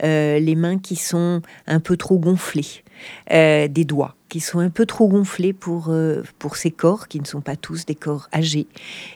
les 0.00 0.54
mains 0.54 0.78
qui 0.78 0.94
sont 0.94 1.42
un 1.66 1.80
peu 1.80 1.96
trop 1.96 2.18
gonflées. 2.20 2.84
Des 3.30 3.84
doigts 3.84 4.14
qui 4.34 4.40
sont 4.40 4.58
un 4.58 4.68
peu 4.68 4.84
trop 4.84 5.06
gonflés 5.06 5.52
pour, 5.52 5.90
euh, 5.90 6.24
pour 6.40 6.56
ces 6.56 6.72
corps, 6.72 7.06
qui 7.06 7.20
ne 7.20 7.24
sont 7.24 7.40
pas 7.40 7.54
tous 7.54 7.86
des 7.86 7.94
corps 7.94 8.28
âgés. 8.34 8.66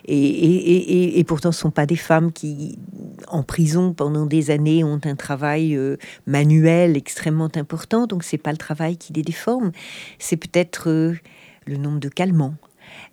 Et, 0.05 1.19
et, 1.19 1.23
pourtant, 1.25 1.51
ce 1.51 1.57
ne 1.57 1.61
sont 1.63 1.71
pas 1.71 1.85
des 1.85 1.97
femmes 1.97 2.31
qui, 2.31 2.79
en 3.27 3.43
prison 3.43 3.91
pendant 3.91 4.25
des 4.25 4.49
années, 4.49 4.81
ont 4.85 5.01
un 5.03 5.17
travail 5.17 5.75
euh, 5.75 5.97
manuel 6.25 6.95
extrêmement 6.95 7.49
important. 7.55 8.07
Donc, 8.07 8.23
c'est 8.23 8.37
pas 8.37 8.53
le 8.53 8.57
travail 8.57 8.95
qui 8.95 9.11
les 9.11 9.21
déforme. 9.21 9.73
C'est 10.19 10.37
peut-être 10.37 10.87
le 10.87 11.75
nombre 11.75 11.99
de 11.99 12.07
calmants, 12.07 12.55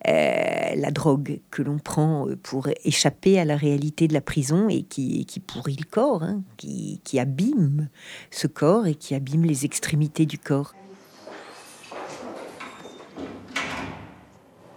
la 0.04 0.90
drogue 0.92 1.40
que 1.50 1.60
l'on 1.60 1.80
prend 1.80 2.28
pour 2.44 2.68
échapper 2.84 3.40
à 3.40 3.44
la 3.44 3.56
réalité 3.56 4.06
de 4.06 4.14
la 4.14 4.20
prison 4.20 4.68
et 4.68 4.82
qui, 4.82 5.26
qui 5.26 5.40
pourrit 5.40 5.76
le 5.76 5.90
corps, 5.90 6.22
hein, 6.22 6.44
qui, 6.56 7.00
qui, 7.02 7.18
abîme 7.18 7.88
ce 8.30 8.46
corps 8.46 8.86
et 8.86 8.94
qui 8.94 9.16
abîme 9.16 9.44
les 9.44 9.64
extrémités 9.64 10.24
du 10.24 10.38
corps. 10.38 10.72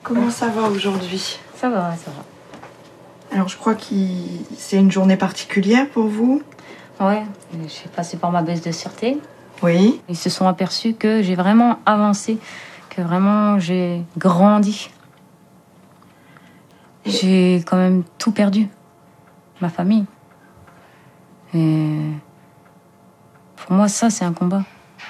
Comment 0.04 0.30
ça 0.30 0.48
va 0.48 0.64
aujourd'hui 0.70 1.40
Ça 1.56 1.70
va, 1.70 1.96
ça 1.96 2.12
va. 2.12 3.36
Alors 3.36 3.48
je 3.48 3.58
crois 3.58 3.76
que 3.76 3.84
c'est 4.58 4.78
une 4.78 4.92
journée 4.92 5.18
particulière 5.18 5.88
pour 5.90 6.08
vous 6.08 6.42
Ouais, 7.00 7.24
j'ai 7.54 7.90
passé 7.96 8.18
par 8.18 8.32
ma 8.32 8.42
baisse 8.42 8.62
de 8.62 8.72
sûreté. 8.74 9.20
Oui. 9.64 10.02
Ils 10.10 10.18
se 10.18 10.30
sont 10.30 10.48
aperçus 10.48 10.94
que 10.94 11.22
j'ai 11.22 11.36
vraiment 11.36 11.80
avancé, 11.86 12.40
que 12.90 13.02
vraiment 13.02 13.58
j'ai 13.58 14.04
grandi. 14.18 14.90
J'ai 17.06 17.64
quand 17.66 17.78
même 17.78 18.04
tout 18.18 18.32
perdu. 18.32 18.68
Ma 19.62 19.70
famille. 19.70 20.06
Et 21.54 22.00
pour 23.56 23.72
moi, 23.72 23.88
ça, 23.88 24.10
c'est 24.10 24.26
un 24.26 24.34
combat. 24.34 24.64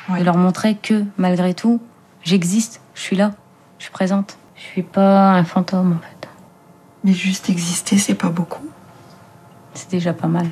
De 0.09 0.23
leur 0.23 0.37
montrer 0.37 0.75
que, 0.75 1.03
malgré 1.17 1.53
tout, 1.53 1.81
j'existe, 2.23 2.81
je 2.93 3.01
suis 3.01 3.15
là, 3.15 3.31
je 3.77 3.85
suis 3.85 3.91
présente. 3.91 4.37
Je 4.59 4.65
suis 4.65 4.83
pas 4.83 5.35
un 5.35 5.45
fantôme, 5.45 5.93
en 5.93 5.99
fait. 5.99 6.27
Mais 7.05 7.13
juste 7.13 7.49
exister, 7.49 7.97
c'est 7.97 8.15
pas 8.15 8.29
beaucoup. 8.29 8.67
C'est 9.73 9.89
déjà 9.89 10.13
pas 10.13 10.27
mal. 10.27 10.47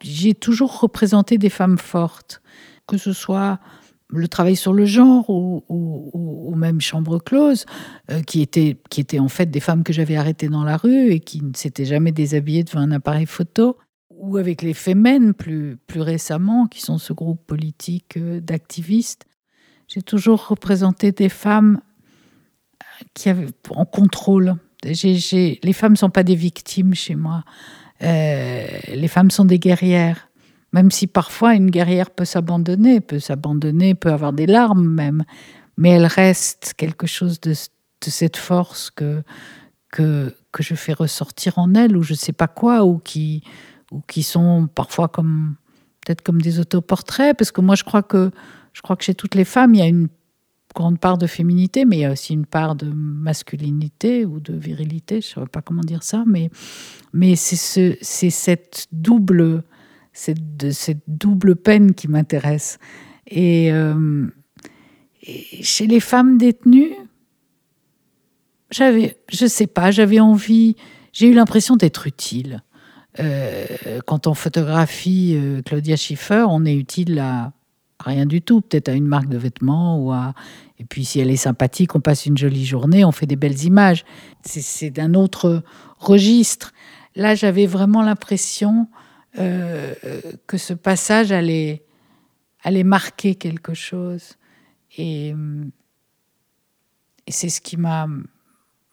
J'ai 0.00 0.34
toujours 0.34 0.80
représenté 0.80 1.38
des 1.38 1.48
femmes 1.48 1.78
fortes, 1.78 2.42
que 2.88 2.96
ce 2.96 3.12
soit 3.12 3.60
le 4.08 4.26
travail 4.26 4.56
sur 4.56 4.72
le 4.72 4.84
genre 4.84 5.30
ou, 5.30 5.62
ou, 5.68 6.54
même 6.56 6.80
chambre 6.80 7.18
close, 7.18 7.66
euh, 8.10 8.22
qui, 8.22 8.40
étaient, 8.40 8.80
qui 8.90 9.00
étaient 9.00 9.18
en 9.18 9.28
fait 9.28 9.46
des 9.46 9.60
femmes 9.60 9.84
que 9.84 9.92
j'avais 9.92 10.16
arrêtées 10.16 10.48
dans 10.48 10.64
la 10.64 10.76
rue 10.76 11.10
et 11.10 11.20
qui 11.20 11.42
ne 11.42 11.54
s'étaient 11.54 11.84
jamais 11.84 12.10
déshabillées 12.10 12.64
devant 12.64 12.80
un 12.80 12.90
appareil 12.90 13.26
photo, 13.26 13.76
ou 14.10 14.38
avec 14.38 14.62
les 14.62 14.74
Femen 14.74 15.34
plus, 15.34 15.76
plus 15.86 16.00
récemment, 16.00 16.66
qui 16.66 16.80
sont 16.80 16.98
ce 16.98 17.12
groupe 17.12 17.46
politique 17.46 18.16
euh, 18.16 18.40
d'activistes. 18.40 19.26
J'ai 19.88 20.02
toujours 20.02 20.48
représenté 20.48 21.12
des 21.12 21.28
femmes 21.28 21.80
euh, 22.82 23.04
qui 23.14 23.30
en 23.70 23.84
contrôle. 23.84 24.56
les 24.84 25.72
femmes 25.72 25.92
ne 25.92 25.98
sont 25.98 26.10
pas 26.10 26.22
des 26.22 26.36
victimes 26.36 26.94
chez 26.94 27.16
moi. 27.16 27.42
les 28.00 29.08
femmes 29.08 29.30
sont 29.30 29.44
des 29.44 29.58
guerrières 29.58 30.28
même 30.72 30.90
si 30.90 31.06
parfois 31.06 31.54
une 31.54 31.70
guerrière 31.70 32.10
peut 32.10 32.24
s'abandonner, 32.24 33.00
peut 33.00 33.20
s'abandonner, 33.20 33.94
peut 33.94 34.12
avoir 34.12 34.32
des 34.32 34.46
larmes 34.46 34.86
même, 34.86 35.24
mais 35.76 35.90
elle 35.90 36.06
reste 36.06 36.74
quelque 36.76 37.06
chose 37.06 37.40
de, 37.40 37.54
cette 38.02 38.36
force 38.36 38.90
que, 38.90 39.22
que, 39.90 40.34
que, 40.52 40.62
je 40.62 40.74
fais 40.74 40.92
ressortir 40.92 41.58
en 41.58 41.74
elle, 41.74 41.96
ou 41.96 42.02
je 42.02 42.12
ne 42.12 42.18
sais 42.18 42.32
pas 42.32 42.48
quoi, 42.48 42.84
ou 42.84 42.98
qui, 42.98 43.42
ou 43.90 44.02
qui 44.06 44.22
sont 44.22 44.68
parfois 44.74 45.08
comme 45.08 45.56
peut-être 46.04 46.22
comme 46.22 46.40
des 46.40 46.60
autoportraits, 46.60 47.36
parce 47.36 47.50
que 47.50 47.60
moi 47.60 47.74
je 47.74 47.84
crois 47.84 48.02
que 48.02 48.30
je 48.78 48.82
crois 48.82 48.94
que 48.94 49.02
chez 49.02 49.14
toutes 49.14 49.34
les 49.34 49.44
femmes 49.44 49.74
il 49.74 49.78
y 49.78 49.82
a 49.82 49.88
une 49.88 50.06
grande 50.72 51.00
part 51.00 51.18
de 51.18 51.26
féminité, 51.26 51.84
mais 51.84 51.96
il 51.96 52.00
y 52.00 52.04
a 52.04 52.12
aussi 52.12 52.32
une 52.32 52.46
part 52.46 52.76
de 52.76 52.86
masculinité 52.86 54.24
ou 54.24 54.38
de 54.38 54.54
virilité, 54.54 55.20
je 55.20 55.40
ne 55.40 55.44
sais 55.44 55.50
pas 55.50 55.62
comment 55.62 55.82
dire 55.82 56.04
ça, 56.04 56.22
mais, 56.24 56.50
c'est 57.34 57.56
ce, 57.56 57.96
cette 58.00 58.86
double 58.92 59.64
peine 61.56 61.94
qui 61.94 62.06
m'intéresse. 62.06 62.78
Euh, 63.36 64.26
et, 65.22 65.62
chez 65.64 65.88
les 65.88 66.00
femmes 66.00 66.38
détenues, 66.38 66.94
je 68.70 69.46
sais 69.48 69.66
pas, 69.66 69.90
j'avais 69.90 70.20
envie, 70.20 70.76
j'ai 71.12 71.26
eu 71.26 71.34
l'impression 71.34 71.74
d'être 71.74 72.06
utile. 72.06 72.62
Euh, 73.18 73.66
quand 74.06 74.28
on 74.28 74.34
photographie 74.34 75.34
euh, 75.34 75.60
Claudia 75.62 75.96
Schiffer, 75.96 76.44
on 76.48 76.64
est 76.64 76.76
utile 76.76 77.18
à 77.18 77.52
rien 77.98 78.26
du 78.26 78.42
tout, 78.42 78.60
peut-être 78.60 78.88
à 78.88 78.92
une 78.92 79.06
marque 79.06 79.28
de 79.28 79.38
vêtements 79.38 79.98
ou 80.02 80.12
à. 80.12 80.34
Et 80.78 80.84
puis 80.84 81.04
si 81.04 81.18
elle 81.20 81.30
est 81.30 81.36
sympathique, 81.36 81.94
on 81.96 82.00
passe 82.00 82.26
une 82.26 82.38
jolie 82.38 82.64
journée, 82.64 83.04
on 83.04 83.12
fait 83.12 83.26
des 83.26 83.36
belles 83.36 83.64
images. 83.64 84.04
C'est 84.42 84.90
d'un 84.90 85.14
autre 85.14 85.62
registre. 85.98 86.72
Là, 87.16 87.34
j'avais 87.34 87.66
vraiment 87.66 88.02
l'impression 88.02 88.88
euh, 89.38 89.94
que 90.46 90.56
ce 90.56 90.74
passage 90.74 91.32
allait, 91.32 91.84
allait 92.62 92.84
marquer 92.84 93.34
quelque 93.34 93.74
chose. 93.74 94.36
Et, 94.96 95.34
et 97.26 97.32
c'est 97.32 97.48
ce 97.48 97.60
qui 97.60 97.76
m'a. 97.76 98.06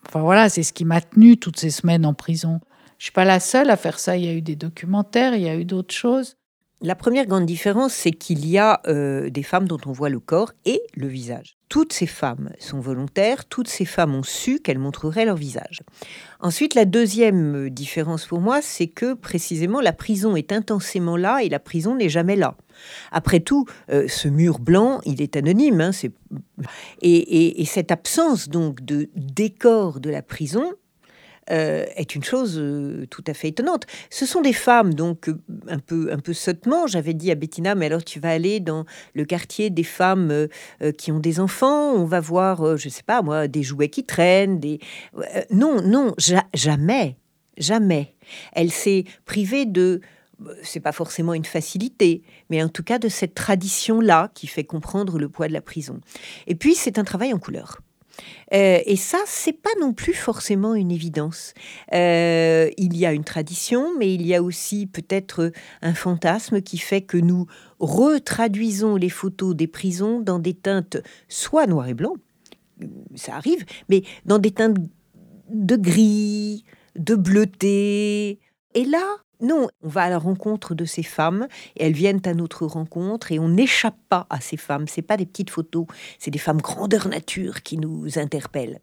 Enfin 0.07 0.21
voilà, 0.21 0.49
c'est 0.49 0.63
ce 0.63 0.73
qui 0.73 0.85
m'a 0.85 1.01
tenu 1.01 1.37
toutes 1.37 1.59
ces 1.59 1.69
semaines 1.69 2.05
en 2.05 2.13
prison. 2.13 2.61
Je 2.97 3.05
suis 3.05 3.11
pas 3.11 3.25
la 3.25 3.39
seule 3.39 3.69
à 3.69 3.77
faire 3.77 3.99
ça. 3.99 4.17
Il 4.17 4.25
y 4.25 4.27
a 4.27 4.33
eu 4.33 4.41
des 4.41 4.55
documentaires, 4.55 5.35
il 5.35 5.41
y 5.41 5.49
a 5.49 5.55
eu 5.55 5.65
d'autres 5.65 5.93
choses. 5.93 6.37
La 6.81 6.95
première 6.95 7.25
grande 7.25 7.45
différence, 7.45 7.93
c'est 7.93 8.11
qu'il 8.11 8.45
y 8.45 8.57
a 8.57 8.81
euh, 8.87 9.29
des 9.29 9.43
femmes 9.43 9.65
dont 9.65 9.79
on 9.85 9.93
voit 9.93 10.09
le 10.09 10.19
corps 10.19 10.51
et 10.65 10.81
le 10.93 11.07
visage. 11.07 11.55
Toutes 11.69 11.93
ces 11.93 12.05
femmes 12.05 12.51
sont 12.59 12.81
volontaires, 12.81 13.45
toutes 13.45 13.69
ces 13.69 13.85
femmes 13.85 14.13
ont 14.13 14.23
su 14.23 14.59
qu'elles 14.59 14.77
montreraient 14.77 15.23
leur 15.23 15.37
visage. 15.37 15.83
Ensuite, 16.41 16.75
la 16.75 16.83
deuxième 16.83 17.69
différence 17.69 18.25
pour 18.25 18.41
moi, 18.41 18.61
c'est 18.61 18.87
que 18.87 19.13
précisément 19.13 19.79
la 19.79 19.93
prison 19.93 20.35
est 20.35 20.51
intensément 20.51 21.15
là 21.15 21.39
et 21.41 21.47
la 21.47 21.59
prison 21.59 21.95
n'est 21.95 22.09
jamais 22.09 22.35
là. 22.35 22.55
Après 23.13 23.39
tout, 23.39 23.65
euh, 23.89 24.09
ce 24.09 24.27
mur 24.27 24.59
blanc, 24.59 24.99
il 25.05 25.21
est 25.21 25.37
anonyme. 25.37 25.79
Hein, 25.79 25.91
et, 27.01 27.61
et, 27.61 27.65
cette 27.65 27.91
absence 27.91 28.49
donc 28.49 28.83
de 28.83 29.09
décor 29.15 30.01
de 30.01 30.09
la 30.09 30.21
prison, 30.21 30.73
euh, 31.51 31.85
est 31.95 32.15
une 32.15 32.23
chose 32.23 32.57
euh, 32.57 33.05
tout 33.11 33.23
à 33.27 33.33
fait 33.33 33.49
étonnante. 33.49 33.85
Ce 34.09 34.25
sont 34.25 34.41
des 34.41 34.53
femmes, 34.53 34.95
donc 34.95 35.29
euh, 35.29 35.39
un 35.67 35.77
peu, 35.77 36.11
un 36.11 36.17
peu 36.17 36.33
sottement, 36.33 36.87
j'avais 36.87 37.13
dit 37.13 37.29
à 37.29 37.35
Bettina, 37.35 37.75
mais 37.75 37.85
alors 37.85 38.03
tu 38.03 38.19
vas 38.19 38.31
aller 38.31 38.59
dans 38.59 38.85
le 39.13 39.25
quartier 39.25 39.69
des 39.69 39.83
femmes 39.83 40.47
qui 40.97 41.11
ont 41.11 41.19
des 41.19 41.39
enfants, 41.39 41.93
on 41.93 42.05
va 42.05 42.19
voir, 42.19 42.77
je 42.77 42.89
sais 42.89 43.03
pas 43.03 43.21
moi, 43.21 43.47
des 43.47 43.63
jouets 43.63 43.89
qui 43.89 44.03
traînent, 44.03 44.59
des... 44.59 44.79
non, 45.51 45.81
non, 45.81 46.13
jamais. 46.53 47.17
Jamais. 47.57 48.15
Elle 48.51 48.69
s'est 48.69 49.05
privée 49.23 49.65
de 49.65 50.01
c'est 50.63 50.81
pas 50.81 50.91
forcément 50.91 51.33
une 51.33 51.45
facilité, 51.45 52.23
mais 52.49 52.61
en 52.61 52.67
tout 52.67 52.83
cas 52.83 52.99
de 52.99 53.07
cette 53.07 53.33
tradition-là 53.35 54.31
qui 54.33 54.47
fait 54.47 54.65
comprendre 54.65 55.17
le 55.17 55.29
poids 55.29 55.47
de 55.47 55.53
la 55.53 55.61
prison. 55.61 56.01
Et 56.47 56.55
puis, 56.55 56.75
c'est 56.75 56.99
un 56.99 57.05
travail 57.05 57.33
en 57.33 57.39
couleur. 57.39 57.79
Euh, 58.53 58.79
et 58.85 58.95
ça, 58.95 59.19
c'est 59.25 59.53
pas 59.53 59.71
non 59.79 59.93
plus 59.93 60.13
forcément 60.13 60.75
une 60.75 60.91
évidence. 60.91 61.53
Euh, 61.93 62.69
il 62.77 62.95
y 62.97 63.05
a 63.05 63.13
une 63.13 63.23
tradition, 63.23 63.97
mais 63.97 64.13
il 64.13 64.25
y 64.25 64.35
a 64.35 64.41
aussi 64.41 64.87
peut-être 64.87 65.51
un 65.81 65.93
fantasme 65.93 66.61
qui 66.61 66.77
fait 66.77 67.01
que 67.01 67.17
nous 67.17 67.47
retraduisons 67.79 68.95
les 68.95 69.09
photos 69.09 69.55
des 69.55 69.67
prisons 69.67 70.19
dans 70.19 70.39
des 70.39 70.53
teintes 70.53 70.97
soit 71.27 71.67
noir 71.67 71.87
et 71.87 71.93
blanc, 71.93 72.13
ça 73.15 73.35
arrive, 73.35 73.65
mais 73.89 74.03
dans 74.25 74.39
des 74.39 74.51
teintes 74.51 74.77
de 75.49 75.75
gris, 75.75 76.65
de 76.95 77.15
bleuté. 77.15 78.39
Et 78.73 78.85
là, 78.85 79.17
non, 79.41 79.67
on 79.81 79.87
va 79.87 80.03
à 80.03 80.09
la 80.09 80.17
rencontre 80.17 80.75
de 80.75 80.85
ces 80.85 81.03
femmes 81.03 81.47
et 81.75 81.85
elles 81.85 81.93
viennent 81.93 82.21
à 82.25 82.33
notre 82.33 82.65
rencontre 82.65 83.31
et 83.31 83.39
on 83.39 83.49
n'échappe 83.49 83.97
pas 84.09 84.27
à 84.29 84.39
ces 84.39 84.57
femmes. 84.57 84.87
C'est 84.87 85.01
pas 85.01 85.17
des 85.17 85.25
petites 85.25 85.49
photos, 85.49 85.85
c'est 86.19 86.31
des 86.31 86.39
femmes 86.39 86.61
grandeur 86.61 87.07
nature 87.07 87.63
qui 87.63 87.77
nous 87.77 88.17
interpellent. 88.17 88.79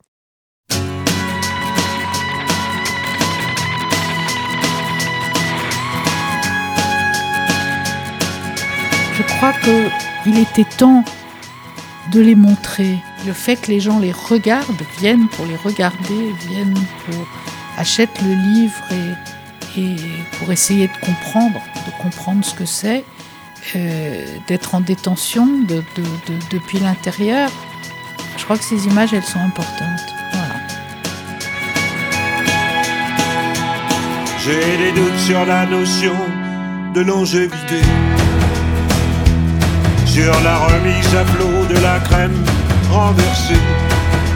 Je 9.15 9.23
crois 9.37 9.53
qu'il 10.25 10.39
était 10.39 10.69
temps 10.79 11.05
de 12.13 12.21
les 12.21 12.35
montrer. 12.35 12.97
Le 13.27 13.33
fait 13.33 13.57
que 13.57 13.71
les 13.71 13.81
gens 13.81 13.99
les 14.01 14.13
regardent, 14.13 14.83
viennent 14.99 15.29
pour 15.29 15.47
les 15.47 15.57
regarder, 15.57 16.33
viennent 16.49 16.75
pour 17.05 17.27
achètent 17.77 18.21
le 18.23 18.35
livre 18.35 18.83
et 18.91 19.42
et 19.77 19.97
pour 20.39 20.51
essayer 20.53 20.89
de 20.89 21.07
comprendre, 21.07 21.61
de 21.87 22.03
comprendre 22.03 22.45
ce 22.45 22.55
que 22.55 22.65
c'est, 22.65 23.05
euh, 23.77 24.25
d'être 24.49 24.75
en 24.75 24.81
détention 24.81 25.49
depuis 26.51 26.79
l'intérieur. 26.81 27.51
Je 28.37 28.45
crois 28.45 28.59
que 28.59 28.65
ces 28.65 28.87
images, 28.87 29.13
elles 29.15 29.23
sont 29.23 29.41
importantes. 29.41 30.01
J'ai 34.45 34.77
des 34.77 34.91
doutes 34.91 35.19
sur 35.21 35.47
la 35.47 35.65
notion 35.67 36.17
de 36.95 37.01
longévité, 37.03 37.81
sur 40.05 40.33
la 40.43 40.59
remise 40.59 41.15
à 41.15 41.25
flot 41.25 41.67
de 41.73 41.81
la 41.81 42.01
crème 42.01 42.45
renversée. 42.91 43.63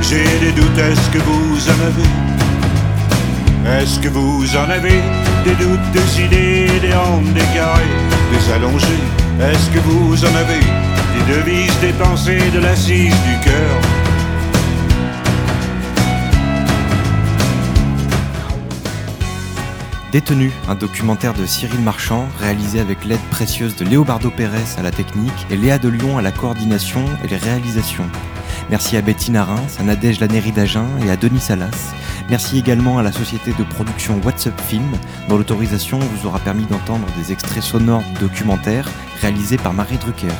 J'ai 0.02 0.38
des 0.38 0.52
doutes, 0.52 0.78
est-ce 0.78 1.10
que 1.10 1.18
vous 1.18 1.68
en 1.68 1.80
avez? 1.88 3.82
Est-ce 3.82 3.98
que 3.98 4.08
vous 4.08 4.56
en 4.56 4.70
avez? 4.70 5.25
Des 5.46 5.54
doutes, 5.64 5.90
des 5.92 6.24
idées, 6.24 6.80
des 6.80 6.92
handes, 6.92 7.32
des 7.32 7.48
carrés, 7.54 7.94
des 8.32 8.52
allongés 8.52 9.04
Est-ce 9.40 9.70
que 9.70 9.78
vous 9.78 10.24
en 10.24 10.34
avez 10.34 10.58
des 10.58 11.34
devises, 11.34 11.78
des 11.80 11.92
pensées, 11.92 12.50
de 12.52 12.58
l'assise 12.58 13.14
du 13.28 13.44
cœur? 13.44 13.80
Détenu, 20.10 20.50
un 20.68 20.74
documentaire 20.74 21.34
de 21.34 21.46
Cyril 21.46 21.80
Marchand 21.80 22.26
réalisé 22.40 22.80
avec 22.80 23.04
l'aide 23.04 23.20
précieuse 23.30 23.76
de 23.76 23.84
Léobardo 23.84 24.30
Pérez 24.30 24.58
à 24.78 24.82
la 24.82 24.90
technique 24.90 25.46
et 25.50 25.56
Léa 25.56 25.78
de 25.78 25.88
Lyon 25.88 26.18
à 26.18 26.22
la 26.22 26.32
coordination 26.32 27.04
et 27.22 27.28
les 27.28 27.36
réalisations. 27.36 28.06
Merci 28.68 28.96
à 28.96 29.02
Betty 29.02 29.30
Narin, 29.30 29.62
à 29.78 29.82
Nadège 29.84 30.18
Laneri 30.18 30.50
d'Agen 30.50 30.86
et 31.04 31.10
à 31.10 31.16
Denis 31.16 31.40
Salas. 31.40 31.94
Merci 32.28 32.58
également 32.58 32.98
à 32.98 33.02
la 33.02 33.12
société 33.12 33.52
de 33.52 33.62
production 33.62 34.20
WhatsApp 34.24 34.60
Film, 34.60 34.90
dont 35.28 35.38
l'autorisation 35.38 35.98
vous 35.98 36.26
aura 36.26 36.40
permis 36.40 36.66
d'entendre 36.66 37.06
des 37.16 37.32
extraits 37.32 37.62
sonores 37.62 38.02
du 38.14 38.20
documentaire 38.20 38.86
réalisé 39.20 39.56
par 39.56 39.72
Marie 39.72 39.96
Drucker. 39.98 40.34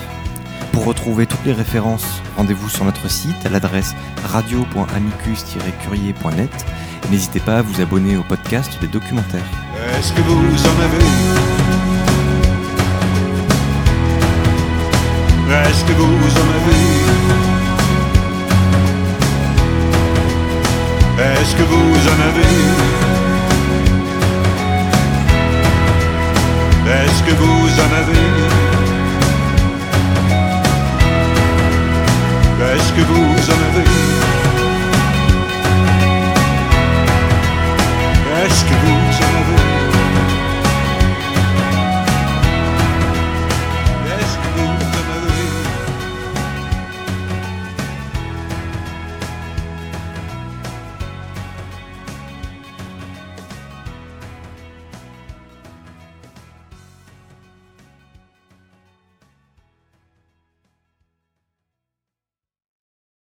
Pour 0.73 0.85
retrouver 0.85 1.27
toutes 1.27 1.45
les 1.47 1.53
références, 1.53 2.21
rendez-vous 2.37 2.69
sur 2.69 2.85
notre 2.85 3.09
site 3.09 3.47
à 3.47 3.49
l'adresse 3.49 3.95
radio.amicus-curier.net 4.25 6.67
et 7.05 7.09
n'hésitez 7.11 7.41
pas 7.41 7.59
à 7.59 7.63
vous 7.63 7.81
abonner 7.81 8.17
au 8.17 8.25
podcast 8.25 8.77
des 8.81 8.89
documentaires. 8.89 9.47
Est-ce 9.99 10.13
que 10.13 10.21
vous 10.21 10.67
en 10.67 10.81
avez 10.81 11.07
Est-ce 21.19 21.57
que 21.57 21.63
vous 21.63 21.97
en 22.13 22.21
avez 22.29 22.47
Est-ce 26.87 27.23
que 27.23 27.35
vous 27.35 27.69
en 27.81 27.91
avez 28.01 28.27
Est-ce 32.75 32.93
que 32.93 33.01
vous 33.01 33.51
en 33.51 33.61
avez 33.69 33.87
Est-ce 38.45 38.65
que 38.65 38.75
vous 38.85 39.23
en 39.25 39.33
avez 39.41 39.96